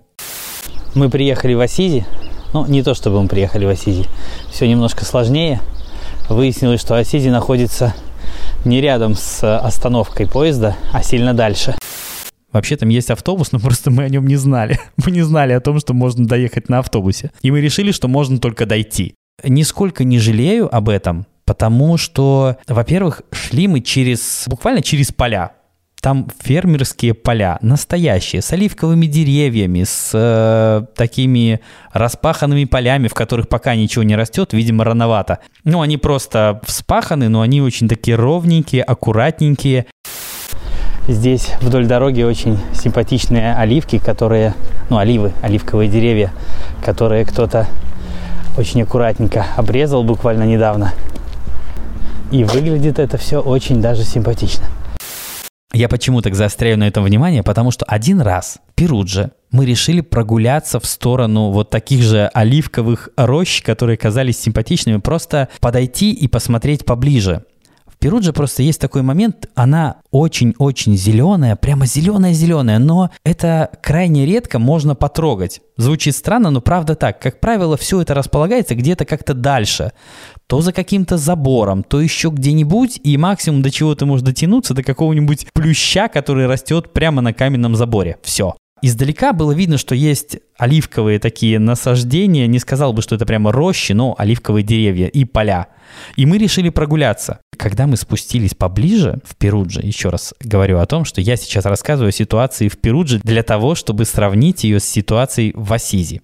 Мы 0.94 1.10
приехали 1.10 1.56
в 1.56 1.60
Ассизи. 1.60 2.06
Ну, 2.54 2.66
не 2.68 2.84
то 2.84 2.94
чтобы 2.94 3.22
мы 3.22 3.28
приехали 3.28 3.66
в 3.66 3.70
Ассизи. 3.70 4.06
Все 4.52 4.68
немножко 4.68 5.06
сложнее. 5.06 5.60
Выяснилось, 6.30 6.80
что 6.80 6.96
Ассизи 6.96 7.30
находится 7.30 7.94
не 8.64 8.80
рядом 8.80 9.16
с 9.16 9.44
э, 9.44 9.56
остановкой 9.56 10.28
поезда, 10.28 10.76
а 10.92 11.04
сильно 11.04 11.34
дальше. 11.34 11.76
Вообще 12.52 12.78
там 12.78 12.90
есть 12.90 13.10
автобус, 13.10 13.52
но 13.52 13.60
просто 13.60 13.90
мы 13.90 14.04
о 14.04 14.10
нем 14.10 14.28
не 14.28 14.36
знали. 14.36 14.80
Мы 15.04 15.12
не 15.12 15.24
знали 15.24 15.54
о 15.54 15.60
том, 15.60 15.80
что 15.80 15.94
можно 15.94 16.28
доехать 16.28 16.70
на 16.70 16.80
автобусе. 16.80 17.32
И 17.42 17.50
мы 17.50 17.60
решили, 17.60 17.92
что 17.92 18.08
можно 18.08 18.38
только 18.38 18.68
дойти. 18.68 19.16
Нисколько 19.44 20.04
не 20.04 20.20
жалею 20.20 20.74
об 20.74 20.90
этом, 20.90 21.26
потому 21.46 21.98
что, 21.98 22.58
во-первых, 22.68 23.24
шли 23.32 23.68
мы 23.68 23.82
через, 23.82 24.44
буквально 24.46 24.84
через 24.84 25.12
поля. 25.12 25.54
Там 26.04 26.28
фермерские 26.38 27.14
поля, 27.14 27.58
настоящие, 27.62 28.42
с 28.42 28.52
оливковыми 28.52 29.06
деревьями, 29.06 29.86
с 29.86 30.12
э, 30.14 30.86
такими 30.98 31.62
распаханными 31.94 32.66
полями, 32.66 33.08
в 33.08 33.14
которых 33.14 33.48
пока 33.48 33.74
ничего 33.74 34.04
не 34.04 34.18
растет, 34.18 34.52
видимо, 34.52 34.84
рановато. 34.84 35.40
Ну, 35.64 35.80
они 35.80 35.96
просто 35.96 36.60
вспаханы, 36.66 37.30
но 37.30 37.40
они 37.40 37.62
очень 37.62 37.88
такие 37.88 38.18
ровненькие, 38.18 38.84
аккуратненькие. 38.84 39.86
Здесь 41.08 41.54
вдоль 41.62 41.86
дороги 41.86 42.24
очень 42.24 42.60
симпатичные 42.74 43.56
оливки, 43.56 43.98
которые, 43.98 44.56
ну, 44.90 44.98
оливы, 44.98 45.32
оливковые 45.42 45.90
деревья, 45.90 46.34
которые 46.84 47.24
кто-то 47.24 47.70
очень 48.58 48.82
аккуратненько 48.82 49.46
обрезал 49.56 50.04
буквально 50.04 50.44
недавно. 50.44 50.92
И 52.30 52.44
выглядит 52.44 53.00
это 53.00 53.18
все 53.18 53.40
очень 53.40 53.82
даже 53.82 54.04
симпатично. 54.04 54.66
Я 55.76 55.90
почему 55.90 56.22
так 56.22 56.36
заостряю 56.36 56.78
на 56.78 56.88
этом 56.88 57.04
внимание? 57.04 57.42
Потому 57.42 57.72
что 57.72 57.84
один 57.86 58.22
раз 58.22 58.60
в 58.70 58.76
Перудже 58.76 59.32
мы 59.50 59.66
решили 59.66 60.02
прогуляться 60.02 60.80
в 60.80 60.86
сторону 60.86 61.50
вот 61.50 61.72
таких 61.72 62.04
же 62.04 62.30
оливковых 62.32 63.10
рощ, 63.18 63.64
которые 63.64 63.98
казались 63.98 64.40
симпатичными, 64.40 64.98
просто 64.98 65.50
подойти 65.60 66.12
и 66.12 66.28
посмотреть 66.28 66.86
поближе. 66.86 67.44
Перуджа 68.04 68.34
просто 68.34 68.64
есть 68.64 68.82
такой 68.82 69.02
момент, 69.02 69.48
она 69.56 70.02
очень-очень 70.12 70.98
зеленая, 70.98 71.56
прямо 71.56 71.86
зеленая-зеленая, 71.86 72.78
но 72.78 73.12
это 73.24 73.70
крайне 73.82 74.26
редко 74.26 74.60
можно 74.60 74.94
потрогать. 74.94 75.62
Звучит 75.78 76.14
странно, 76.14 76.50
но 76.50 76.60
правда 76.60 76.96
так. 76.96 77.22
Как 77.22 77.40
правило, 77.40 77.78
все 77.78 78.02
это 78.02 78.14
располагается 78.14 78.76
где-то 78.76 79.06
как-то 79.06 79.34
дальше. 79.34 79.94
То 80.48 80.60
за 80.60 80.74
каким-то 80.74 81.16
забором, 81.18 81.82
то 81.82 82.02
еще 82.02 82.28
где-нибудь, 82.28 83.00
и 83.06 83.16
максимум 83.16 83.62
до 83.62 83.72
чего 83.72 83.96
ты 83.96 84.06
можешь 84.06 84.26
дотянуться, 84.26 84.74
до 84.74 84.84
какого-нибудь 84.84 85.48
плюща, 85.54 86.10
который 86.10 86.46
растет 86.46 86.92
прямо 86.92 87.22
на 87.22 87.32
каменном 87.32 87.78
заборе. 87.78 88.18
Все. 88.22 88.54
Издалека 88.82 89.32
было 89.32 89.54
видно, 89.54 89.78
что 89.78 89.96
есть 89.96 90.40
оливковые 90.58 91.20
такие 91.20 91.58
насаждения, 91.58 92.48
не 92.48 92.60
сказал 92.60 92.92
бы, 92.92 93.02
что 93.02 93.16
это 93.16 93.26
прямо 93.26 93.54
рощи, 93.54 93.94
но 93.94 94.14
оливковые 94.18 94.66
деревья 94.66 95.08
и 95.08 95.24
поля. 95.24 95.68
И 96.18 96.26
мы 96.26 96.38
решили 96.38 96.68
прогуляться. 96.68 97.40
Когда 97.58 97.88
мы 97.88 97.98
спустились 97.98 98.54
поближе 98.54 99.20
в 99.26 99.36
Перудже, 99.36 99.82
еще 99.82 100.10
раз 100.10 100.34
говорю 100.42 100.80
о 100.80 100.86
том, 100.86 101.06
что 101.06 101.22
я 101.22 101.36
сейчас 101.36 101.66
рассказываю 101.66 102.10
о 102.10 102.12
ситуации 102.12 102.68
в 102.68 102.78
Перудже 102.78 103.20
для 103.24 103.44
того, 103.44 103.76
чтобы 103.76 104.06
сравнить 104.06 104.64
ее 104.64 104.80
с 104.80 104.86
ситуацией 104.86 105.54
в 105.56 105.72
Асизи. 105.72 106.22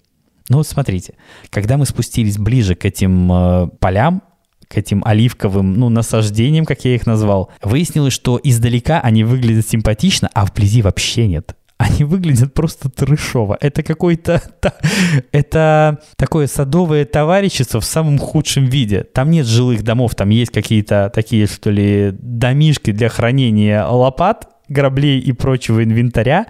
Ну 0.50 0.58
вот 0.58 0.68
смотрите, 0.68 1.14
когда 1.50 1.78
мы 1.78 1.86
спустились 1.86 2.38
ближе 2.38 2.76
к 2.76 2.86
этим 2.86 3.32
э, 3.32 3.68
полям, 3.80 4.24
к 4.68 4.78
этим 4.78 5.04
оливковым, 5.06 5.74
ну, 5.74 5.90
насаждениям, 5.90 6.66
как 6.66 6.86
я 6.86 6.96
их 6.96 7.06
назвал, 7.06 7.52
выяснилось, 7.62 8.14
что 8.14 8.40
издалека 8.42 9.00
они 9.00 9.24
выглядят 9.24 9.68
симпатично, 9.68 10.30
а 10.34 10.46
вблизи 10.46 10.82
вообще 10.82 11.28
нет 11.28 11.56
они 11.80 12.04
выглядят 12.04 12.54
просто 12.54 12.90
трешово. 12.90 13.58
Это 13.62 13.84
какой-то... 13.84 14.44
Это 15.32 16.00
такое 16.18 16.48
садовое 16.48 17.06
товарищество 17.06 17.80
в 17.80 17.86
самом 17.86 18.18
худшем 18.20 18.66
виде. 18.66 19.04
Там 19.04 19.32
нет 19.32 19.46
жилых 19.46 19.82
домов, 19.84 20.14
там 20.14 20.30
есть 20.30 20.52
какие-то 20.52 21.10
такие, 21.16 21.48
что 21.48 21.72
ли, 21.72 22.12
домишки 22.12 22.92
для 22.92 23.08
хранения 23.08 23.86
лопат, 23.86 24.50
граблей 24.68 25.20
и 25.20 25.32
прочего 25.32 25.82
инвентаря. 25.82 26.48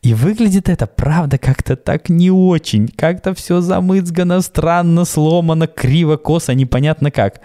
И 0.00 0.14
выглядит 0.14 0.70
это, 0.70 0.86
правда, 0.86 1.36
как-то 1.36 1.76
так 1.76 2.08
не 2.08 2.30
очень. 2.30 2.88
Как-то 2.88 3.34
все 3.34 3.60
замыцгано, 3.60 4.40
странно, 4.40 5.04
сломано, 5.04 5.66
криво, 5.66 6.16
косо, 6.16 6.54
непонятно 6.54 7.10
как. 7.10 7.42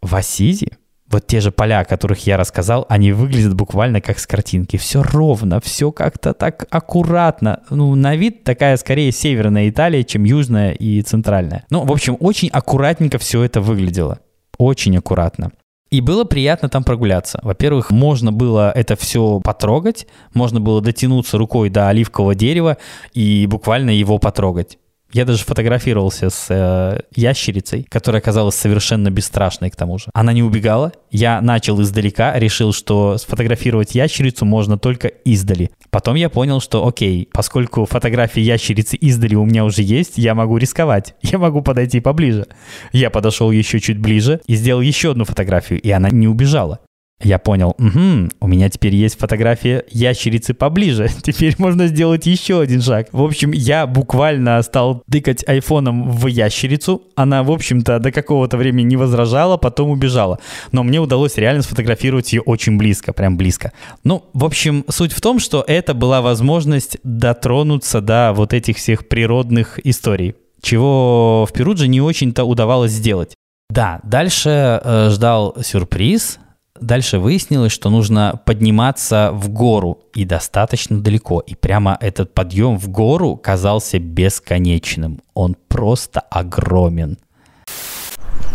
В 0.00 0.16
Асизе 0.16 0.78
вот 1.12 1.26
те 1.26 1.40
же 1.40 1.52
поля, 1.52 1.80
о 1.80 1.84
которых 1.84 2.26
я 2.26 2.36
рассказал, 2.36 2.86
они 2.88 3.12
выглядят 3.12 3.54
буквально 3.54 4.00
как 4.00 4.18
с 4.18 4.26
картинки. 4.26 4.76
Все 4.76 5.02
ровно, 5.02 5.60
все 5.60 5.92
как-то 5.92 6.32
так 6.34 6.66
аккуратно. 6.70 7.60
Ну, 7.70 7.94
на 7.94 8.16
вид 8.16 8.44
такая 8.44 8.76
скорее 8.76 9.12
северная 9.12 9.68
Италия, 9.68 10.02
чем 10.02 10.24
южная 10.24 10.72
и 10.72 11.02
центральная. 11.02 11.64
Ну, 11.70 11.84
в 11.84 11.92
общем, 11.92 12.16
очень 12.18 12.48
аккуратненько 12.48 13.18
все 13.18 13.42
это 13.42 13.60
выглядело. 13.60 14.20
Очень 14.58 14.96
аккуратно. 14.96 15.52
И 15.90 16.00
было 16.00 16.24
приятно 16.24 16.70
там 16.70 16.84
прогуляться. 16.84 17.38
Во-первых, 17.42 17.90
можно 17.90 18.32
было 18.32 18.72
это 18.74 18.96
все 18.96 19.40
потрогать, 19.40 20.06
можно 20.32 20.58
было 20.58 20.80
дотянуться 20.80 21.36
рукой 21.36 21.68
до 21.68 21.88
оливкового 21.88 22.34
дерева 22.34 22.78
и 23.12 23.46
буквально 23.46 23.90
его 23.90 24.18
потрогать. 24.18 24.78
Я 25.12 25.26
даже 25.26 25.44
фотографировался 25.44 26.30
с 26.30 26.46
э, 26.48 27.00
ящерицей, 27.14 27.86
которая 27.88 28.22
оказалась 28.22 28.54
совершенно 28.54 29.10
бесстрашной 29.10 29.70
к 29.70 29.76
тому 29.76 29.98
же. 29.98 30.06
Она 30.14 30.32
не 30.32 30.42
убегала. 30.42 30.92
Я 31.10 31.40
начал 31.42 31.80
издалека, 31.82 32.38
решил, 32.38 32.72
что 32.72 33.18
сфотографировать 33.18 33.94
ящерицу 33.94 34.46
можно 34.46 34.78
только 34.78 35.08
издали. 35.08 35.70
Потом 35.90 36.14
я 36.14 36.30
понял, 36.30 36.60
что 36.60 36.86
окей, 36.86 37.28
поскольку 37.32 37.84
фотографии 37.84 38.40
ящерицы 38.40 38.96
издали 38.96 39.34
у 39.34 39.44
меня 39.44 39.66
уже 39.66 39.82
есть, 39.82 40.16
я 40.16 40.34
могу 40.34 40.56
рисковать. 40.56 41.14
Я 41.22 41.38
могу 41.38 41.62
подойти 41.62 42.00
поближе. 42.00 42.46
Я 42.92 43.08
подошел 43.08 43.50
еще 43.50 43.80
чуть 43.80 43.98
ближе 43.98 44.40
и 44.46 44.54
сделал 44.54 44.82
еще 44.82 45.12
одну 45.12 45.24
фотографию, 45.24 45.80
и 45.80 45.90
она 45.90 46.10
не 46.10 46.28
убежала. 46.28 46.80
Я 47.22 47.38
понял, 47.38 47.74
угу, 47.78 48.30
у 48.40 48.46
меня 48.46 48.68
теперь 48.68 48.94
есть 48.94 49.18
фотография 49.18 49.84
ящерицы 49.90 50.54
поближе. 50.54 51.08
Теперь 51.22 51.54
можно 51.58 51.86
сделать 51.86 52.26
еще 52.26 52.60
один 52.60 52.82
шаг. 52.82 53.08
В 53.12 53.22
общем, 53.22 53.52
я 53.52 53.86
буквально 53.86 54.60
стал 54.62 55.02
тыкать 55.10 55.46
айфоном 55.46 56.10
в 56.10 56.26
ящерицу. 56.26 57.02
Она, 57.14 57.42
в 57.42 57.50
общем-то, 57.50 57.98
до 57.98 58.10
какого-то 58.10 58.56
времени 58.56 58.86
не 58.86 58.96
возражала, 58.96 59.56
потом 59.56 59.90
убежала. 59.90 60.38
Но 60.72 60.82
мне 60.82 61.00
удалось 61.00 61.36
реально 61.36 61.62
сфотографировать 61.62 62.32
ее 62.32 62.40
очень 62.42 62.76
близко, 62.76 63.12
прям 63.12 63.36
близко. 63.36 63.72
Ну, 64.04 64.24
в 64.32 64.44
общем, 64.44 64.84
суть 64.88 65.12
в 65.12 65.20
том, 65.20 65.38
что 65.38 65.64
это 65.66 65.94
была 65.94 66.20
возможность 66.22 66.98
дотронуться 67.02 68.00
до 68.00 68.32
вот 68.34 68.52
этих 68.52 68.76
всех 68.76 69.08
природных 69.08 69.78
историй 69.84 70.34
чего 70.62 71.44
в 71.44 71.52
Перудже 71.52 71.88
не 71.88 72.00
очень-то 72.00 72.44
удавалось 72.44 72.92
сделать. 72.92 73.34
Да, 73.68 74.00
дальше 74.04 74.80
э, 74.82 75.10
ждал 75.10 75.56
сюрприз. 75.60 76.38
Дальше 76.80 77.18
выяснилось, 77.18 77.70
что 77.70 77.90
нужно 77.90 78.40
подниматься 78.44 79.30
в 79.32 79.50
гору 79.50 80.00
и 80.14 80.24
достаточно 80.24 81.00
далеко. 81.00 81.40
И 81.40 81.54
прямо 81.54 81.96
этот 82.00 82.32
подъем 82.32 82.78
в 82.78 82.88
гору 82.88 83.36
казался 83.36 83.98
бесконечным. 83.98 85.20
Он 85.34 85.54
просто 85.68 86.20
огромен. 86.20 87.18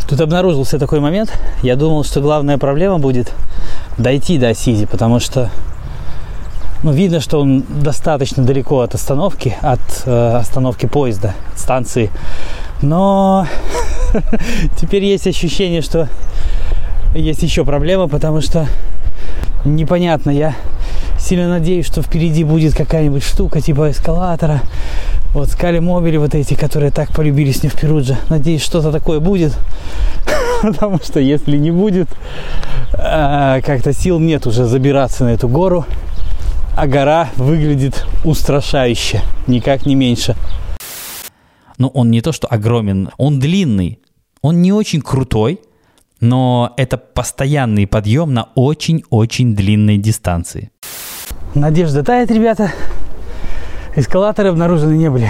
Тут 0.10 0.20
обнаружился 0.22 0.80
такой 0.80 1.00
момент. 1.00 1.32
Я 1.62 1.76
думал, 1.76 2.04
что 2.04 2.22
главная 2.22 2.58
проблема 2.58 2.98
будет 2.98 3.34
дойти 3.98 4.38
до 4.38 4.54
Сизи, 4.54 4.86
потому 4.86 5.20
что 5.20 5.52
ну, 6.84 6.92
видно, 6.92 7.20
что 7.20 7.42
он 7.42 7.64
достаточно 7.82 8.44
далеко 8.44 8.82
от 8.82 8.94
остановки, 8.94 9.58
от 9.62 10.04
э, 10.06 10.36
остановки 10.36 10.86
поезда, 10.86 11.34
от 11.52 11.60
станции. 11.60 12.12
Но 12.82 13.48
теперь 14.80 15.04
есть 15.04 15.28
ощущение, 15.28 15.82
что 15.82 16.08
есть 17.16 17.44
еще 17.44 17.66
проблема, 17.66 18.08
потому 18.08 18.42
что 18.42 18.68
непонятно. 19.66 20.30
Я 20.30 20.56
сильно 21.20 21.50
надеюсь, 21.50 21.86
что 21.86 22.02
впереди 22.02 22.44
будет 22.44 22.76
какая-нибудь 22.76 23.24
штука 23.24 23.62
типа 23.62 23.92
эскалатора. 23.92 24.62
Вот 25.34 25.50
скали 25.50 25.80
мобили 25.80 26.18
вот 26.18 26.36
эти, 26.36 26.54
которые 26.54 26.92
так 26.92 27.12
полюбились 27.12 27.64
мне 27.64 27.72
в 27.72 27.80
Перудже. 27.80 28.18
Надеюсь, 28.30 28.64
что-то 28.64 28.92
такое 28.92 29.20
будет. 29.20 29.58
Потому 30.62 31.00
что 31.00 31.20
если 31.20 31.58
не 31.58 31.72
будет, 31.72 32.08
э, 32.94 33.62
как-то 33.66 33.94
сил 33.94 34.20
нет 34.20 34.48
уже 34.48 34.66
забираться 34.66 35.26
на 35.26 35.30
эту 35.30 35.48
гору 35.48 35.86
а 36.78 36.86
гора 36.86 37.30
выглядит 37.38 38.06
устрашающе, 38.24 39.24
никак 39.48 39.88
не 39.88 39.96
меньше. 39.96 40.36
Ну, 41.80 41.88
он 41.88 42.12
не 42.12 42.22
то 42.22 42.32
что 42.32 42.48
огромен, 42.48 43.10
он 43.18 43.40
длинный. 43.40 44.00
Он 44.44 44.62
не 44.62 44.72
очень 44.72 45.02
крутой, 45.02 45.60
но 46.20 46.74
это 46.78 46.98
постоянный 46.98 47.88
подъем 47.88 48.34
на 48.34 48.50
очень-очень 48.56 49.56
длинной 49.56 49.98
дистанции. 49.98 50.72
Надежда 51.56 52.04
тает, 52.04 52.32
ребята. 52.32 52.72
Эскалаторы 53.96 54.50
обнаружены 54.50 54.94
не 54.94 55.10
были. 55.10 55.30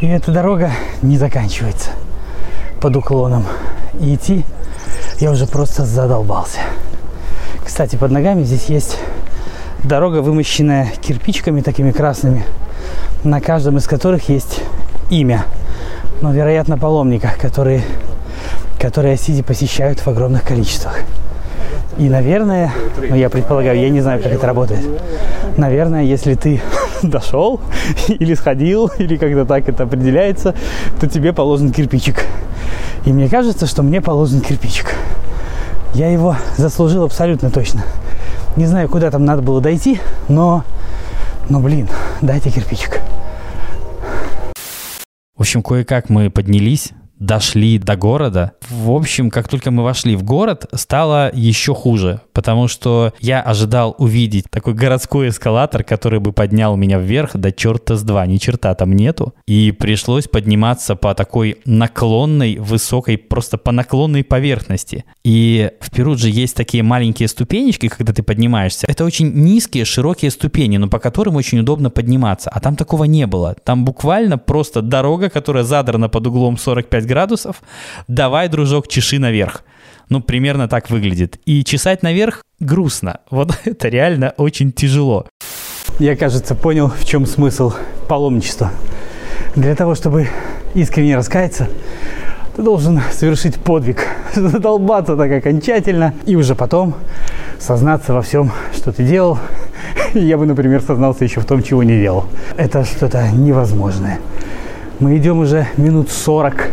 И 0.00 0.06
эта 0.06 0.32
дорога 0.32 0.72
не 1.02 1.16
заканчивается 1.16 1.90
под 2.80 2.96
уклоном. 2.96 3.44
И 4.00 4.14
идти 4.14 4.44
я 5.18 5.30
уже 5.30 5.46
просто 5.46 5.84
задолбался. 5.84 6.60
Кстати, 7.64 7.96
под 7.96 8.10
ногами 8.10 8.42
здесь 8.42 8.66
есть 8.66 8.98
Дорога 9.84 10.20
вымощенная 10.20 10.92
кирпичиками 11.00 11.62
такими 11.62 11.90
красными, 11.90 12.44
на 13.24 13.40
каждом 13.40 13.78
из 13.78 13.86
которых 13.86 14.28
есть 14.28 14.60
имя. 15.08 15.44
Но, 16.20 16.32
вероятно, 16.32 16.76
паломниках, 16.76 17.38
которые, 17.38 17.82
которые 18.80 19.14
Осиди 19.14 19.42
посещают 19.42 20.00
в 20.00 20.08
огромных 20.08 20.42
количествах. 20.42 21.00
И, 21.98 22.08
наверное, 22.08 22.72
ну 23.08 23.14
я 23.14 23.28
предполагаю, 23.28 23.78
я 23.78 23.90
не 23.90 24.00
знаю, 24.00 24.22
как 24.22 24.32
это 24.32 24.46
работает. 24.46 24.80
Наверное, 25.58 26.02
если 26.02 26.34
ты 26.34 26.62
дошел 27.02 27.60
или 28.08 28.34
сходил, 28.34 28.90
или 28.98 29.16
как-то 29.16 29.44
так 29.44 29.68
это 29.68 29.82
определяется, 29.82 30.54
то 30.98 31.06
тебе 31.06 31.32
положен 31.32 31.72
кирпичик. 31.72 32.24
И 33.04 33.12
мне 33.12 33.28
кажется, 33.28 33.66
что 33.66 33.82
мне 33.82 34.00
положен 34.00 34.40
кирпичик. 34.40 34.94
Я 35.92 36.10
его 36.10 36.36
заслужил 36.56 37.04
абсолютно 37.04 37.50
точно. 37.50 37.82
Не 38.56 38.66
знаю, 38.66 38.88
куда 38.88 39.10
там 39.10 39.24
надо 39.24 39.42
было 39.42 39.60
дойти, 39.60 40.00
но, 40.28 40.64
но 41.48 41.60
блин, 41.60 41.88
дайте 42.22 42.50
кирпичик. 42.50 43.00
В 45.36 45.40
общем, 45.40 45.62
кое-как 45.62 46.08
мы 46.08 46.30
поднялись, 46.30 46.92
дошли 47.20 47.78
до 47.78 47.96
города. 47.96 48.52
В 48.68 48.90
общем, 48.90 49.30
как 49.30 49.46
только 49.46 49.70
мы 49.70 49.84
вошли 49.84 50.16
в 50.16 50.24
город, 50.24 50.66
стало 50.72 51.30
еще 51.32 51.74
хуже, 51.74 52.22
потому 52.32 52.66
что 52.66 53.12
я 53.20 53.42
ожидал 53.42 53.94
увидеть 53.98 54.46
такой 54.50 54.74
городской 54.74 55.28
эскалатор, 55.28 55.84
который 55.84 56.18
бы 56.18 56.32
поднял 56.32 56.76
меня 56.76 56.98
вверх 56.98 57.36
до 57.36 57.52
черта 57.52 57.94
с 57.96 58.02
два. 58.02 58.26
Ни 58.26 58.38
черта 58.38 58.74
там 58.74 58.94
нету. 58.94 59.34
И 59.46 59.70
пришлось 59.70 60.26
подниматься 60.26 60.96
по 60.96 61.14
такой 61.14 61.58
наклонной, 61.66 62.56
высокой, 62.56 63.18
просто 63.18 63.58
по 63.58 63.70
наклонной 63.70 64.24
поверхности. 64.24 65.04
И 65.22 65.70
в 65.80 65.90
Перудже 65.90 66.30
есть 66.30 66.56
такие 66.56 66.82
маленькие 66.82 67.28
ступенечки, 67.28 67.88
когда 67.88 68.14
ты 68.14 68.22
поднимаешься. 68.22 68.86
Это 68.88 69.04
очень 69.04 69.30
низкие, 69.32 69.84
широкие 69.84 70.30
ступени, 70.30 70.78
но 70.78 70.88
по 70.88 70.98
которым 70.98 71.36
очень 71.36 71.58
удобно 71.58 71.90
подниматься. 71.90 72.48
А 72.48 72.60
там 72.60 72.76
такого 72.76 73.04
не 73.04 73.26
было. 73.26 73.54
Там 73.62 73.84
буквально 73.84 74.38
просто 74.38 74.80
дорога, 74.80 75.28
которая 75.28 75.64
задрана 75.64 76.08
под 76.08 76.26
углом 76.26 76.56
45 76.56 77.09
градусов, 77.10 77.62
давай, 78.08 78.48
дружок, 78.48 78.88
чеши 78.88 79.18
наверх. 79.18 79.64
Ну, 80.08 80.20
примерно 80.20 80.68
так 80.68 80.90
выглядит. 80.90 81.40
И 81.44 81.64
чесать 81.64 82.02
наверх 82.02 82.44
грустно. 82.60 83.18
Вот 83.30 83.58
это 83.64 83.88
реально 83.88 84.32
очень 84.36 84.72
тяжело. 84.72 85.26
Я, 85.98 86.16
кажется, 86.16 86.54
понял, 86.54 86.88
в 86.88 87.04
чем 87.04 87.26
смысл 87.26 87.72
паломничества. 88.08 88.70
Для 89.56 89.74
того, 89.74 89.94
чтобы 89.94 90.28
искренне 90.74 91.16
раскаяться, 91.16 91.68
ты 92.56 92.62
должен 92.62 93.00
совершить 93.12 93.56
подвиг, 93.56 94.06
задолбаться 94.34 95.16
так 95.16 95.32
окончательно, 95.32 96.14
и 96.26 96.36
уже 96.36 96.54
потом 96.54 96.94
сознаться 97.58 98.12
во 98.12 98.22
всем, 98.22 98.52
что 98.72 98.92
ты 98.92 99.04
делал. 99.04 99.38
Я 100.14 100.38
бы, 100.38 100.46
например, 100.46 100.80
сознался 100.80 101.24
еще 101.24 101.40
в 101.40 101.44
том, 101.44 101.62
чего 101.62 101.82
не 101.82 101.98
делал. 101.98 102.26
Это 102.56 102.84
что-то 102.84 103.28
невозможное. 103.32 104.20
Мы 105.00 105.16
идем 105.16 105.38
уже 105.38 105.66
минут 105.78 106.10
40 106.10 106.68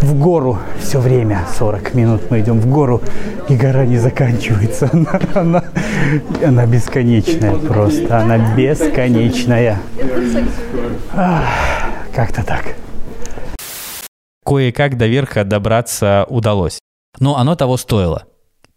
в 0.00 0.18
гору 0.18 0.58
все 0.80 1.00
время, 1.00 1.44
40 1.58 1.92
минут 1.92 2.22
мы 2.30 2.40
идем 2.40 2.60
в 2.60 2.66
гору, 2.66 3.02
и 3.50 3.56
гора 3.56 3.84
не 3.84 3.98
заканчивается. 3.98 4.88
Она, 4.94 5.20
она, 5.34 5.64
она 6.42 6.66
бесконечная 6.66 7.54
просто, 7.56 8.20
она 8.20 8.56
бесконечная. 8.56 9.80
Как-то 12.14 12.42
так. 12.42 12.74
Кое-как 14.46 14.96
до 14.96 15.06
верха 15.06 15.44
добраться 15.44 16.24
удалось. 16.30 16.78
Но 17.20 17.36
оно 17.36 17.54
того 17.54 17.76
стоило. 17.76 18.24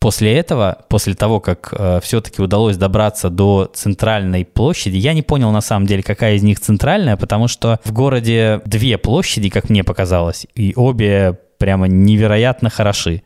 После 0.01 0.33
этого, 0.33 0.79
после 0.89 1.13
того, 1.13 1.39
как 1.39 1.71
э, 1.77 1.99
все-таки 2.01 2.41
удалось 2.41 2.75
добраться 2.75 3.29
до 3.29 3.69
центральной 3.71 4.43
площади, 4.45 4.97
я 4.97 5.13
не 5.13 5.21
понял 5.21 5.51
на 5.51 5.61
самом 5.61 5.85
деле, 5.85 6.01
какая 6.01 6.33
из 6.33 6.41
них 6.41 6.59
центральная, 6.59 7.17
потому 7.17 7.47
что 7.47 7.79
в 7.83 7.91
городе 7.93 8.61
две 8.65 8.97
площади, 8.97 9.49
как 9.49 9.69
мне 9.69 9.83
показалось, 9.83 10.47
и 10.55 10.73
обе 10.75 11.37
прямо 11.59 11.87
невероятно 11.87 12.71
хороши. 12.71 13.21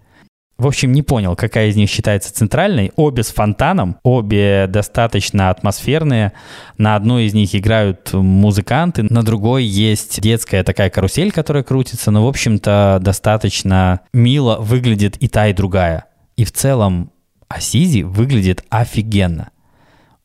В 0.58 0.68
общем, 0.68 0.92
не 0.92 1.02
понял, 1.02 1.38
какая 1.38 1.70
из 1.70 1.78
них 1.78 1.90
считается 1.90 2.34
центральной. 2.34 2.92
Обе 2.98 3.24
с 3.24 3.28
фонтаном, 3.28 3.98
обе 4.04 4.68
достаточно 4.68 5.52
атмосферные. 5.52 6.34
На 6.78 6.98
одной 6.98 7.26
из 7.26 7.34
них 7.34 7.56
играют 7.56 8.12
музыканты, 8.12 9.04
на 9.04 9.24
другой 9.24 9.64
есть 9.64 10.20
детская 10.20 10.64
такая 10.64 10.90
карусель, 10.90 11.32
которая 11.32 11.64
крутится. 11.64 12.12
Но, 12.12 12.26
в 12.26 12.28
общем-то, 12.28 13.00
достаточно 13.02 14.02
мило 14.14 14.58
выглядит 14.58 15.16
и 15.18 15.30
та, 15.30 15.48
и 15.48 15.54
другая. 15.54 16.08
И 16.38 16.44
в 16.44 16.52
целом 16.52 17.12
Асизи 17.48 18.02
выглядит 18.02 18.64
офигенно. 18.70 19.52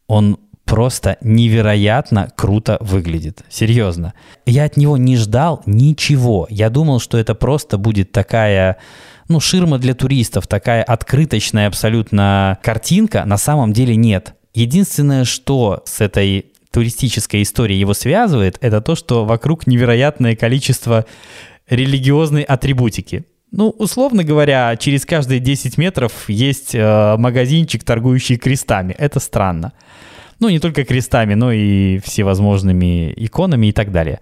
Он 0.07 0.38
просто 0.64 1.16
невероятно 1.20 2.31
круто 2.37 2.79
выглядит. 2.81 3.44
Серьезно. 3.49 4.14
Я 4.46 4.64
от 4.64 4.77
него 4.77 4.96
не 4.96 5.16
ждал 5.16 5.62
ничего. 5.66 6.46
Я 6.49 6.70
думал, 6.70 7.01
что 7.01 7.18
это 7.18 7.35
просто 7.35 7.77
будет 7.77 8.12
такая, 8.12 8.77
ну, 9.29 9.40
ширма 9.40 9.79
для 9.79 9.94
туристов, 9.94 10.46
такая 10.46 10.85
открыточная 10.85 11.66
абсолютно 11.66 12.59
картинка. 12.62 13.25
На 13.25 13.37
самом 13.37 13.73
деле 13.73 13.96
нет. 13.96 14.35
Единственное, 14.55 15.25
что 15.25 15.83
с 15.87 16.01
этой 16.01 16.53
туристической 16.70 17.42
историей 17.42 17.81
его 17.81 17.94
связывает, 17.94 18.57
это 18.61 18.81
то, 18.81 18.94
что 18.94 19.25
вокруг 19.25 19.66
невероятное 19.66 20.37
количество 20.37 21.05
религиозной 21.68 22.42
атрибутики. 22.42 23.25
Ну, 23.52 23.70
условно 23.70 24.22
говоря, 24.22 24.76
через 24.76 25.04
каждые 25.04 25.40
10 25.40 25.76
метров 25.76 26.28
есть 26.28 26.74
э, 26.74 27.16
магазинчик, 27.18 27.82
торгующий 27.82 28.36
крестами. 28.36 28.94
Это 28.96 29.18
странно. 29.18 29.72
Ну, 30.38 30.48
не 30.48 30.60
только 30.60 30.84
крестами, 30.84 31.34
но 31.34 31.52
и 31.52 31.98
всевозможными 31.98 33.12
иконами 33.16 33.66
и 33.66 33.72
так 33.72 33.90
далее. 33.90 34.20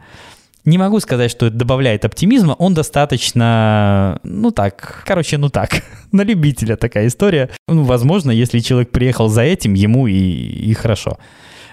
Не 0.65 0.77
могу 0.77 1.01
сказать, 1.01 1.31
что 1.31 1.47
это 1.47 1.57
добавляет 1.57 2.05
оптимизма, 2.05 2.53
он 2.53 2.75
достаточно, 2.75 4.19
ну 4.23 4.51
так, 4.51 5.03
короче, 5.07 5.39
ну 5.39 5.49
так, 5.49 5.83
на 6.13 6.23
любителя 6.23 6.77
такая 6.77 7.07
история. 7.07 7.51
Ну, 7.69 7.85
возможно, 7.85 8.31
если 8.31 8.59
человек 8.59 8.91
приехал 8.91 9.29
за 9.29 9.43
этим, 9.43 9.75
ему 9.75 10.07
и, 10.07 10.15
и 10.15 10.75
хорошо. 10.75 11.19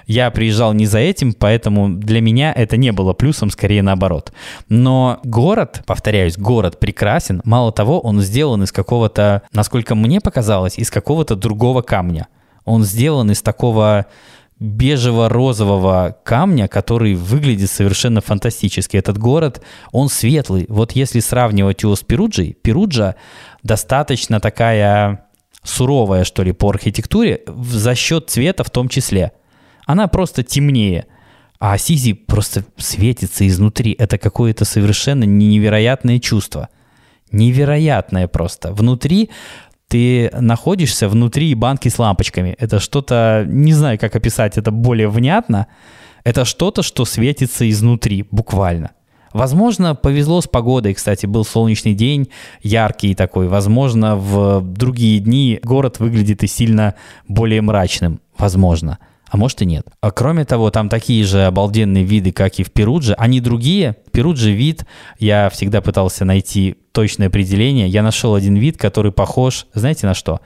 Я 0.06 0.30
приезжал 0.32 0.74
не 0.74 0.86
за 0.86 1.00
этим, 1.00 1.34
поэтому 1.34 1.90
для 1.90 2.22
меня 2.22 2.54
это 2.54 2.78
не 2.78 2.92
было 2.92 3.14
плюсом, 3.14 3.50
скорее 3.50 3.82
наоборот. 3.82 4.32
Но 4.70 5.20
город, 5.24 5.84
повторяюсь, 5.86 6.38
город 6.38 6.80
прекрасен. 6.80 7.42
Мало 7.44 7.72
того, 7.72 8.00
он 8.00 8.22
сделан 8.22 8.64
из 8.64 8.72
какого-то, 8.72 9.42
насколько 9.52 9.96
мне 9.96 10.22
показалось, 10.22 10.78
из 10.78 10.92
какого-то 10.92 11.36
другого 11.36 11.82
камня. 11.82 12.28
Он 12.66 12.84
сделан 12.84 13.32
из 13.32 13.42
такого 13.42 14.06
бежево-розового 14.60 16.18
камня, 16.24 16.68
который 16.68 17.16
выглядит 17.16 17.70
совершенно 17.70 18.22
фантастически. 18.22 18.98
Этот 18.98 19.18
город, 19.18 19.62
он 19.92 20.10
светлый. 20.10 20.66
Вот 20.70 20.94
если 20.94 21.20
сравнивать 21.20 21.84
его 21.84 21.96
с 21.96 22.02
Перуджей, 22.02 22.54
Перуджа 22.54 23.16
достаточно 23.64 24.40
такая 24.40 25.26
суровая, 25.64 26.24
что 26.24 26.44
ли, 26.44 26.52
по 26.54 26.70
архитектуре, 26.70 27.42
за 27.48 27.96
счет 27.96 28.30
цвета 28.30 28.64
в 28.64 28.70
том 28.70 28.88
числе. 28.88 29.34
Она 29.86 30.08
просто 30.08 30.44
темнее. 30.44 31.06
А 31.60 31.74
Асизи 31.74 32.14
просто 32.14 32.66
светится 32.78 33.48
изнутри. 33.48 33.96
Это 33.98 34.18
какое-то 34.18 34.66
совершенно 34.66 35.24
невероятное 35.24 36.20
чувство. 36.20 36.70
Невероятное 37.32 38.28
просто. 38.28 38.74
Внутри 38.74 39.30
ты 39.88 40.32
находишься 40.40 41.08
внутри 41.08 41.54
банки 41.54 41.90
с 41.90 42.00
лампочками. 42.00 42.56
Это 42.60 42.80
что-то, 42.80 43.46
не 43.48 43.74
знаю, 43.74 44.00
как 44.00 44.16
описать 44.16 44.58
это 44.58 44.72
более 44.72 45.08
внятно. 45.08 45.68
Это 46.24 46.44
что-то, 46.44 46.82
что 46.82 47.06
светится 47.06 47.70
изнутри, 47.70 48.26
буквально. 48.32 48.92
Возможно, 49.32 49.96
повезло 49.96 50.42
с 50.42 50.48
погодой. 50.48 50.94
Кстати, 50.94 51.26
был 51.26 51.46
солнечный 51.46 51.94
день, 51.94 52.30
яркий 52.64 53.14
такой. 53.14 53.48
Возможно, 53.48 54.16
в 54.16 54.62
другие 54.62 55.20
дни 55.20 55.60
город 55.62 56.00
выглядит 56.00 56.44
и 56.44 56.48
сильно 56.48 56.96
более 57.28 57.62
мрачным. 57.62 58.22
Возможно 58.38 58.98
а 59.36 59.38
может 59.38 59.62
и 59.62 59.66
нет. 59.66 59.86
А 60.00 60.12
кроме 60.12 60.46
того, 60.46 60.72
там 60.72 60.88
такие 60.88 61.26
же 61.26 61.44
обалденные 61.44 62.06
виды, 62.06 62.32
как 62.32 62.58
и 62.58 62.64
в 62.64 62.72
Перудже. 62.72 63.16
Они 63.18 63.42
другие. 63.42 63.98
Перудже 64.14 64.54
вид, 64.54 64.86
я 65.20 65.50
всегда 65.50 65.82
пытался 65.82 66.24
найти 66.24 66.78
точное 66.94 67.28
определение. 67.28 67.90
Я 67.90 68.02
нашел 68.02 68.34
один 68.34 68.56
вид, 68.56 68.78
который 68.78 69.12
похож, 69.12 69.68
знаете 69.74 70.08
на 70.08 70.14
что? 70.14 70.40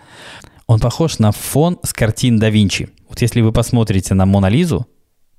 Он 0.66 0.80
похож 0.80 1.20
на 1.20 1.32
фон 1.32 1.78
с 1.84 1.94
картин 1.94 2.40
да 2.40 2.50
Винчи. 2.50 2.90
Вот 3.08 3.22
если 3.22 3.42
вы 3.42 3.52
посмотрите 3.52 4.16
на 4.16 4.26
Мона 4.26 4.48
Лизу, 4.48 4.88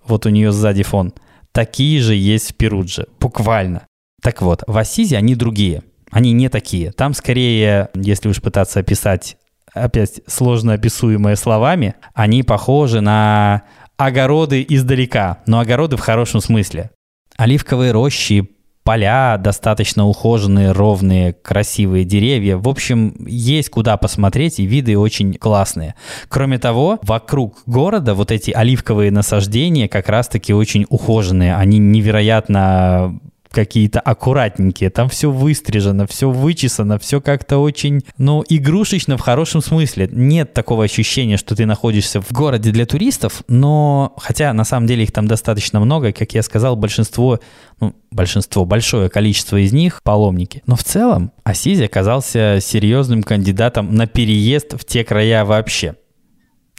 вот 0.06 0.26
у 0.26 0.28
нее 0.28 0.52
сзади 0.52 0.84
фон, 0.84 1.12
такие 1.50 2.00
же 2.00 2.14
есть 2.14 2.52
в 2.52 2.54
Перудже, 2.54 3.08
буквально. 3.18 3.88
Так 4.22 4.42
вот, 4.42 4.62
в 4.68 4.78
Ассизе 4.78 5.16
они 5.16 5.34
другие. 5.34 5.82
Они 6.12 6.30
не 6.30 6.48
такие. 6.48 6.92
Там 6.92 7.14
скорее, 7.14 7.88
если 7.96 8.28
уж 8.28 8.40
пытаться 8.40 8.78
описать 8.78 9.38
опять 9.74 10.20
сложно 10.26 10.74
описуемые 10.74 11.36
словами, 11.36 11.94
они 12.14 12.42
похожи 12.42 13.00
на 13.00 13.62
огороды 13.96 14.64
издалека, 14.68 15.38
но 15.46 15.60
огороды 15.60 15.96
в 15.96 16.00
хорошем 16.00 16.40
смысле. 16.40 16.90
Оливковые 17.36 17.92
рощи, 17.92 18.48
поля 18.82 19.36
достаточно 19.38 20.06
ухоженные, 20.06 20.72
ровные, 20.72 21.32
красивые 21.32 22.04
деревья. 22.04 22.56
В 22.56 22.68
общем, 22.68 23.14
есть 23.26 23.70
куда 23.70 23.96
посмотреть, 23.96 24.58
и 24.58 24.66
виды 24.66 24.98
очень 24.98 25.34
классные. 25.34 25.94
Кроме 26.28 26.58
того, 26.58 26.98
вокруг 27.02 27.62
города 27.66 28.14
вот 28.14 28.30
эти 28.32 28.50
оливковые 28.50 29.10
насаждения 29.10 29.88
как 29.88 30.08
раз-таки 30.08 30.52
очень 30.52 30.86
ухоженные. 30.88 31.54
Они 31.54 31.78
невероятно 31.78 33.20
какие-то 33.50 34.00
аккуратненькие, 34.00 34.90
там 34.90 35.08
все 35.08 35.30
выстрижено, 35.30 36.06
все 36.06 36.30
вычесано, 36.30 36.98
все 36.98 37.20
как-то 37.20 37.58
очень, 37.58 38.02
ну, 38.18 38.44
игрушечно 38.48 39.16
в 39.16 39.20
хорошем 39.20 39.60
смысле. 39.60 40.08
Нет 40.12 40.54
такого 40.54 40.84
ощущения, 40.84 41.36
что 41.36 41.54
ты 41.54 41.66
находишься 41.66 42.20
в 42.20 42.32
городе 42.32 42.70
для 42.70 42.86
туристов, 42.86 43.42
но, 43.48 44.14
хотя 44.18 44.52
на 44.52 44.64
самом 44.64 44.86
деле 44.86 45.04
их 45.04 45.12
там 45.12 45.26
достаточно 45.26 45.80
много, 45.80 46.12
как 46.12 46.32
я 46.32 46.42
сказал, 46.42 46.76
большинство, 46.76 47.40
ну, 47.80 47.94
большинство, 48.10 48.64
большое 48.64 49.08
количество 49.08 49.56
из 49.56 49.72
них 49.72 50.02
паломники. 50.02 50.62
Но 50.66 50.76
в 50.76 50.84
целом 50.84 51.32
Ассизи 51.44 51.84
оказался 51.84 52.58
серьезным 52.60 53.22
кандидатом 53.22 53.94
на 53.94 54.06
переезд 54.06 54.80
в 54.80 54.84
те 54.84 55.04
края 55.04 55.44
вообще. 55.44 55.96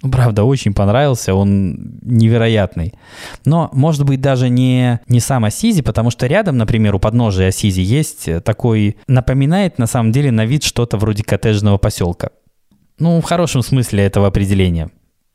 Правда, 0.01 0.43
очень 0.43 0.73
понравился, 0.73 1.35
он 1.35 1.99
невероятный. 2.01 2.93
Но, 3.45 3.69
может 3.71 4.03
быть, 4.05 4.19
даже 4.19 4.49
не, 4.49 4.99
не 5.07 5.19
сам 5.19 5.45
Ассизи, 5.45 5.83
потому 5.83 6.09
что 6.09 6.25
рядом, 6.25 6.57
например, 6.57 6.95
у 6.95 6.99
подножия 6.99 7.49
Ассизи 7.49 7.81
есть 7.81 8.43
такой, 8.43 8.97
напоминает 9.07 9.77
на 9.77 9.85
самом 9.85 10.11
деле 10.11 10.31
на 10.31 10.45
вид 10.45 10.63
что-то 10.63 10.97
вроде 10.97 11.23
коттеджного 11.23 11.77
поселка. 11.77 12.29
Ну, 12.97 13.21
в 13.21 13.23
хорошем 13.23 13.61
смысле 13.61 14.03
этого 14.03 14.27
определения 14.27 14.89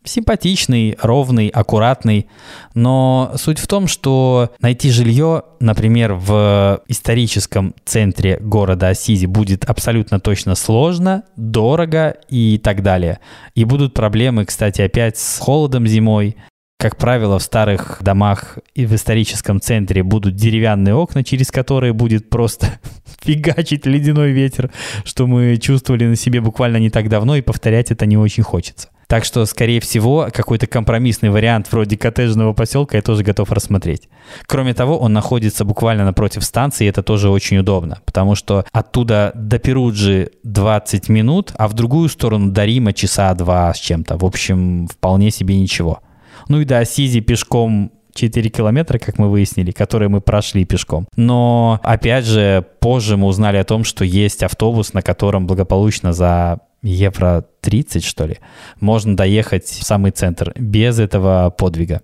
симпатичный, 0.06 0.96
ровный, 1.00 1.48
аккуратный. 1.48 2.26
Но 2.74 3.32
суть 3.36 3.58
в 3.58 3.66
том, 3.66 3.86
что 3.86 4.52
найти 4.60 4.90
жилье, 4.90 5.42
например, 5.60 6.14
в 6.14 6.82
историческом 6.88 7.74
центре 7.84 8.38
города 8.40 8.88
Асизи 8.88 9.26
будет 9.26 9.64
абсолютно 9.64 10.20
точно 10.20 10.54
сложно, 10.54 11.24
дорого 11.36 12.16
и 12.28 12.58
так 12.58 12.82
далее. 12.82 13.20
И 13.54 13.64
будут 13.64 13.94
проблемы, 13.94 14.44
кстати, 14.44 14.82
опять 14.82 15.18
с 15.18 15.38
холодом 15.38 15.86
зимой. 15.86 16.36
Как 16.78 16.98
правило, 16.98 17.38
в 17.38 17.42
старых 17.42 17.98
домах 18.02 18.58
и 18.74 18.84
в 18.84 18.94
историческом 18.94 19.62
центре 19.62 20.02
будут 20.02 20.36
деревянные 20.36 20.94
окна, 20.94 21.24
через 21.24 21.50
которые 21.50 21.94
будет 21.94 22.28
просто 22.28 22.78
фигачить 23.22 23.86
ледяной 23.86 24.32
ветер, 24.32 24.70
что 25.04 25.26
мы 25.26 25.56
чувствовали 25.56 26.04
на 26.04 26.16
себе 26.16 26.42
буквально 26.42 26.76
не 26.76 26.90
так 26.90 27.08
давно, 27.08 27.36
и 27.36 27.40
повторять 27.40 27.90
это 27.90 28.04
не 28.04 28.18
очень 28.18 28.42
хочется. 28.42 28.90
Так 29.06 29.24
что, 29.24 29.44
скорее 29.46 29.80
всего, 29.80 30.28
какой-то 30.32 30.66
компромиссный 30.66 31.30
вариант 31.30 31.70
вроде 31.70 31.96
коттеджного 31.96 32.52
поселка 32.52 32.96
я 32.96 33.02
тоже 33.02 33.22
готов 33.22 33.52
рассмотреть. 33.52 34.08
Кроме 34.46 34.74
того, 34.74 34.98
он 34.98 35.12
находится 35.12 35.64
буквально 35.64 36.04
напротив 36.04 36.44
станции, 36.44 36.84
и 36.84 36.88
это 36.88 37.02
тоже 37.02 37.30
очень 37.30 37.58
удобно, 37.58 38.00
потому 38.04 38.34
что 38.34 38.64
оттуда 38.72 39.30
до 39.34 39.58
Перуджи 39.58 40.30
20 40.42 41.08
минут, 41.08 41.52
а 41.56 41.68
в 41.68 41.74
другую 41.74 42.08
сторону 42.08 42.50
до 42.50 42.64
Рима 42.64 42.92
часа 42.92 43.32
два 43.34 43.72
с 43.72 43.78
чем-то. 43.78 44.16
В 44.16 44.24
общем, 44.24 44.88
вполне 44.88 45.30
себе 45.30 45.56
ничего. 45.56 46.00
Ну 46.48 46.60
и 46.60 46.64
до 46.64 46.78
Асизи 46.78 47.20
пешком 47.20 47.92
4 48.16 48.50
километра, 48.50 48.98
как 48.98 49.18
мы 49.18 49.28
выяснили, 49.28 49.70
которые 49.70 50.08
мы 50.08 50.20
прошли 50.20 50.64
пешком. 50.64 51.06
Но, 51.16 51.78
опять 51.82 52.24
же, 52.24 52.64
позже 52.80 53.16
мы 53.16 53.26
узнали 53.26 53.58
о 53.58 53.64
том, 53.64 53.84
что 53.84 54.04
есть 54.04 54.42
автобус, 54.42 54.94
на 54.94 55.02
котором 55.02 55.46
благополучно 55.46 56.12
за 56.12 56.60
евро 56.86 57.44
30, 57.60 58.04
что 58.04 58.26
ли, 58.26 58.38
можно 58.80 59.16
доехать 59.16 59.64
в 59.64 59.82
самый 59.82 60.10
центр 60.10 60.52
без 60.56 60.98
этого 60.98 61.50
подвига. 61.50 62.02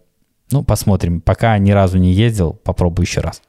Ну, 0.51 0.62
посмотрим. 0.62 1.21
Пока 1.21 1.57
ни 1.59 1.71
разу 1.71 1.99
не 1.99 2.12
ездил, 2.12 2.53
попробую 2.53 3.07
еще 3.07 3.21
раз. 3.21 3.42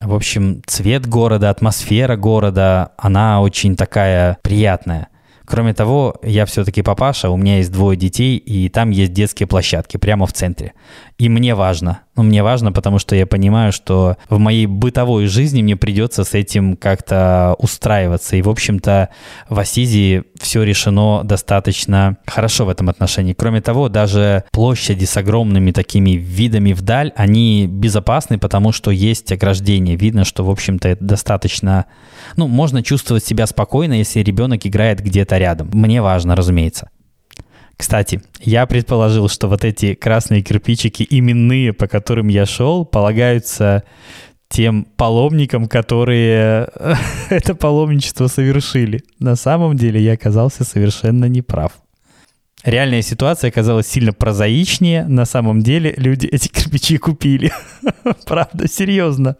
В 0.00 0.14
общем, 0.14 0.62
цвет 0.66 1.06
города, 1.06 1.50
атмосфера 1.50 2.16
города, 2.16 2.92
она 2.96 3.40
очень 3.40 3.76
такая 3.76 4.38
приятная– 4.42 5.08
Кроме 5.48 5.72
того, 5.72 6.16
я 6.22 6.44
все-таки 6.44 6.82
папаша, 6.82 7.30
у 7.30 7.36
меня 7.38 7.56
есть 7.56 7.72
двое 7.72 7.96
детей, 7.96 8.36
и 8.36 8.68
там 8.68 8.90
есть 8.90 9.14
детские 9.14 9.46
площадки 9.46 9.96
прямо 9.96 10.26
в 10.26 10.32
центре. 10.34 10.74
И 11.18 11.28
мне 11.28 11.56
важно. 11.56 12.02
Ну, 12.14 12.22
мне 12.22 12.44
важно, 12.44 12.70
потому 12.70 13.00
что 13.00 13.16
я 13.16 13.26
понимаю, 13.26 13.72
что 13.72 14.16
в 14.28 14.38
моей 14.38 14.66
бытовой 14.66 15.26
жизни 15.26 15.62
мне 15.62 15.76
придется 15.76 16.22
с 16.22 16.32
этим 16.32 16.76
как-то 16.76 17.56
устраиваться. 17.58 18.36
И, 18.36 18.42
в 18.42 18.48
общем-то, 18.48 19.08
в 19.48 19.58
Асизи 19.58 20.22
все 20.40 20.62
решено 20.62 21.24
достаточно 21.24 22.18
хорошо 22.24 22.66
в 22.66 22.68
этом 22.68 22.88
отношении. 22.88 23.32
Кроме 23.32 23.60
того, 23.60 23.88
даже 23.88 24.44
площади 24.52 25.06
с 25.06 25.16
огромными 25.16 25.72
такими 25.72 26.12
видами 26.12 26.72
вдаль, 26.72 27.12
они 27.16 27.66
безопасны, 27.66 28.38
потому 28.38 28.70
что 28.70 28.92
есть 28.92 29.32
ограждение. 29.32 29.96
Видно, 29.96 30.24
что, 30.24 30.44
в 30.44 30.50
общем-то, 30.50 30.88
это 30.88 31.04
достаточно... 31.04 31.86
Ну, 32.36 32.46
можно 32.46 32.84
чувствовать 32.84 33.24
себя 33.24 33.48
спокойно, 33.48 33.94
если 33.94 34.20
ребенок 34.20 34.64
играет 34.64 35.00
где-то 35.00 35.36
рядом. 35.38 35.68
Мне 35.72 36.00
важно, 36.00 36.36
разумеется. 36.36 36.90
Кстати, 37.78 38.20
я 38.40 38.66
предположил, 38.66 39.28
что 39.28 39.48
вот 39.48 39.64
эти 39.64 39.94
красные 39.94 40.42
кирпичики 40.42 41.06
именные, 41.08 41.72
по 41.72 41.86
которым 41.86 42.26
я 42.28 42.44
шел, 42.44 42.84
полагаются 42.84 43.84
тем 44.48 44.84
паломникам, 44.96 45.68
которые 45.68 46.68
это 47.30 47.54
паломничество 47.54 48.26
совершили. 48.26 49.02
На 49.20 49.36
самом 49.36 49.76
деле 49.76 50.02
я 50.02 50.14
оказался 50.14 50.64
совершенно 50.64 51.26
неправ. 51.26 51.72
Реальная 52.64 53.02
ситуация 53.02 53.48
оказалась 53.48 53.86
сильно 53.86 54.12
прозаичнее. 54.12 55.04
На 55.04 55.24
самом 55.24 55.62
деле 55.62 55.94
люди 55.96 56.26
эти 56.32 56.48
кирпичи 56.48 56.98
купили. 56.98 57.52
Правда, 58.26 58.68
серьезно. 58.68 59.36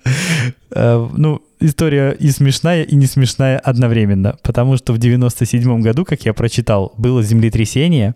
Э, 0.70 1.08
ну, 1.16 1.42
история 1.58 2.12
и 2.12 2.30
смешная, 2.30 2.84
и 2.84 2.94
не 2.94 3.06
смешная 3.06 3.58
одновременно. 3.58 4.36
Потому 4.42 4.76
что 4.76 4.92
в 4.92 4.98
97 4.98 5.80
году, 5.80 6.04
как 6.04 6.22
я 6.24 6.32
прочитал, 6.32 6.92
было 6.96 7.22
землетрясение. 7.22 8.14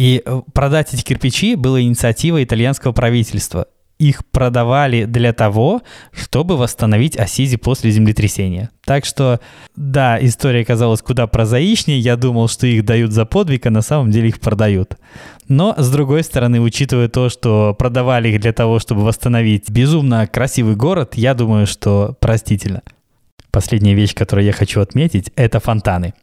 И 0.00 0.22
э, 0.24 0.40
продать 0.54 0.94
эти 0.94 1.02
кирпичи 1.02 1.56
была 1.56 1.82
инициатива 1.82 2.42
итальянского 2.42 2.92
правительства 2.92 3.66
их 3.98 4.24
продавали 4.24 5.04
для 5.04 5.34
того, 5.34 5.82
чтобы 6.10 6.56
восстановить 6.56 7.18
Асизи 7.18 7.58
после 7.58 7.90
землетрясения. 7.90 8.70
Так 8.86 9.04
что, 9.04 9.40
да, 9.76 10.18
история 10.18 10.64
казалась 10.64 11.02
куда 11.02 11.26
прозаичнее. 11.26 11.98
Я 11.98 12.16
думал, 12.16 12.48
что 12.48 12.66
их 12.66 12.86
дают 12.86 13.12
за 13.12 13.26
подвиг, 13.26 13.66
а 13.66 13.70
на 13.70 13.82
самом 13.82 14.10
деле 14.10 14.30
их 14.30 14.40
продают. 14.40 14.96
Но, 15.48 15.74
с 15.76 15.90
другой 15.90 16.24
стороны, 16.24 16.62
учитывая 16.62 17.08
то, 17.08 17.28
что 17.28 17.74
продавали 17.74 18.30
их 18.30 18.40
для 18.40 18.54
того, 18.54 18.78
чтобы 18.78 19.04
восстановить 19.04 19.68
безумно 19.68 20.26
красивый 20.26 20.76
город, 20.76 21.12
я 21.16 21.34
думаю, 21.34 21.66
что 21.66 22.16
простительно. 22.20 22.80
Последняя 23.50 23.92
вещь, 23.92 24.14
которую 24.14 24.46
я 24.46 24.52
хочу 24.52 24.80
отметить, 24.80 25.30
это 25.36 25.60
фонтаны. 25.60 26.14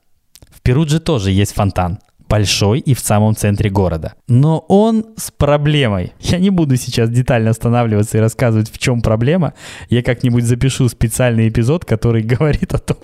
В 0.50 0.64
Перудже 0.64 1.00
тоже 1.00 1.30
есть 1.30 1.54
фонтан. 1.54 2.00
Большой 2.28 2.80
и 2.80 2.94
в 2.94 3.00
самом 3.00 3.36
центре 3.36 3.70
города. 3.70 4.14
Но 4.28 4.60
он 4.68 5.06
с 5.18 5.32
проблемой. 5.32 6.14
Я 6.20 6.40
не 6.40 6.50
буду 6.50 6.76
сейчас 6.78 7.10
детально 7.10 7.52
останавливаться 7.52 8.18
и 8.18 8.22
рассказывать, 8.22 8.72
в 8.72 8.78
чем 8.78 9.02
проблема. 9.02 9.54
Я 9.90 10.04
как-нибудь 10.04 10.44
запишу 10.44 10.90
специальный 10.90 11.50
эпизод, 11.50 11.86
который 11.86 12.22
говорит 12.38 12.74
о 12.74 12.80
том, 12.80 12.98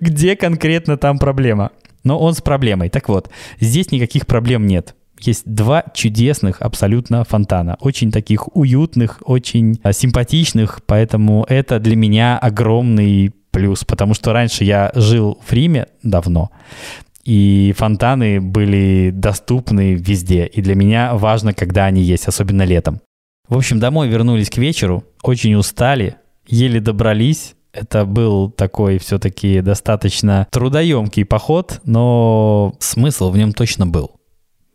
где 0.00 0.36
конкретно 0.36 0.96
там 0.96 1.18
проблема. 1.18 1.70
Но 2.04 2.18
он 2.18 2.34
с 2.34 2.40
проблемой. 2.40 2.88
Так 2.88 3.08
вот, 3.08 3.30
здесь 3.60 3.90
никаких 3.90 4.26
проблем 4.26 4.66
нет. 4.66 4.94
Есть 5.20 5.42
два 5.46 5.84
чудесных 5.94 6.62
абсолютно 6.62 7.24
фонтана. 7.24 7.76
Очень 7.80 8.12
таких 8.12 8.54
уютных, 8.56 9.20
очень 9.24 9.80
а, 9.82 9.92
симпатичных. 9.92 10.80
Поэтому 10.86 11.44
это 11.48 11.80
для 11.80 11.96
меня 11.96 12.38
огромный 12.38 13.32
плюс. 13.50 13.84
Потому 13.84 14.14
что 14.14 14.32
раньше 14.32 14.64
я 14.64 14.92
жил 14.94 15.38
в 15.44 15.52
Риме 15.52 15.88
давно 16.02 16.50
и 17.28 17.74
фонтаны 17.76 18.40
были 18.40 19.10
доступны 19.12 19.92
везде. 19.92 20.46
И 20.46 20.62
для 20.62 20.74
меня 20.74 21.14
важно, 21.14 21.52
когда 21.52 21.84
они 21.84 22.00
есть, 22.00 22.26
особенно 22.26 22.62
летом. 22.62 23.02
В 23.46 23.58
общем, 23.58 23.80
домой 23.80 24.08
вернулись 24.08 24.48
к 24.48 24.56
вечеру, 24.56 25.04
очень 25.22 25.54
устали, 25.54 26.16
еле 26.46 26.80
добрались. 26.80 27.54
Это 27.70 28.06
был 28.06 28.50
такой 28.50 28.96
все-таки 28.96 29.60
достаточно 29.60 30.46
трудоемкий 30.50 31.26
поход, 31.26 31.82
но 31.84 32.74
смысл 32.78 33.30
в 33.30 33.36
нем 33.36 33.52
точно 33.52 33.86
был. 33.86 34.12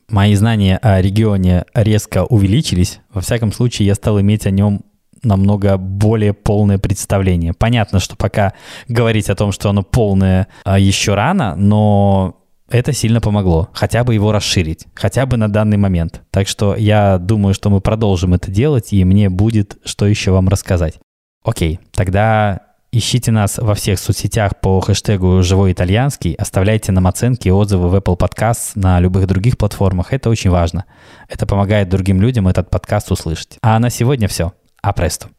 Мои 0.08 0.36
знания 0.36 0.78
о 0.78 1.02
регионе 1.02 1.66
резко 1.74 2.24
увеличились. 2.24 3.00
Во 3.12 3.22
всяком 3.22 3.52
случае, 3.52 3.88
я 3.88 3.96
стал 3.96 4.22
иметь 4.22 4.46
о 4.46 4.52
нем 4.52 4.84
намного 5.24 5.78
более 5.78 6.34
полное 6.34 6.78
представление. 6.78 7.54
Понятно, 7.54 8.00
что 8.00 8.16
пока 8.16 8.54
говорить 8.88 9.32
о 9.32 9.36
том, 9.36 9.52
что 9.52 9.72
оно 9.72 9.82
полное, 9.82 10.50
а, 10.66 10.78
еще 10.78 11.16
рано, 11.16 11.56
но 11.56 12.43
это 12.74 12.92
сильно 12.92 13.22
помогло. 13.22 13.70
Хотя 13.74 14.04
бы 14.04 14.14
его 14.14 14.32
расширить. 14.32 14.88
Хотя 14.96 15.26
бы 15.26 15.38
на 15.38 15.48
данный 15.48 15.78
момент. 15.78 16.22
Так 16.32 16.48
что 16.48 16.76
я 16.76 17.18
думаю, 17.20 17.54
что 17.54 17.70
мы 17.70 17.82
продолжим 17.82 18.34
это 18.34 18.52
делать, 18.52 18.92
и 18.94 19.04
мне 19.06 19.30
будет 19.30 19.78
что 19.86 20.08
еще 20.08 20.32
вам 20.32 20.50
рассказать. 20.50 21.00
Окей, 21.44 21.80
тогда 21.92 22.62
ищите 22.92 23.32
нас 23.32 23.58
во 23.58 23.76
всех 23.76 24.00
соцсетях 24.00 24.60
по 24.62 24.80
хэштегу 24.80 25.42
«Живой 25.44 25.74
итальянский», 25.74 26.34
оставляйте 26.34 26.92
нам 26.92 27.08
оценки 27.08 27.48
и 27.48 27.52
отзывы 27.52 27.90
в 27.90 27.96
Apple 27.96 28.18
Podcasts 28.18 28.72
на 28.76 29.00
любых 29.00 29.28
других 29.28 29.58
платформах. 29.58 30.14
Это 30.14 30.30
очень 30.30 30.50
важно. 30.50 30.86
Это 31.28 31.46
помогает 31.46 31.90
другим 31.90 32.22
людям 32.22 32.48
этот 32.48 32.70
подкаст 32.70 33.12
услышать. 33.12 33.58
А 33.62 33.78
на 33.80 33.90
сегодня 33.90 34.28
все. 34.28 34.54
А 34.82 34.94
престо. 34.94 35.30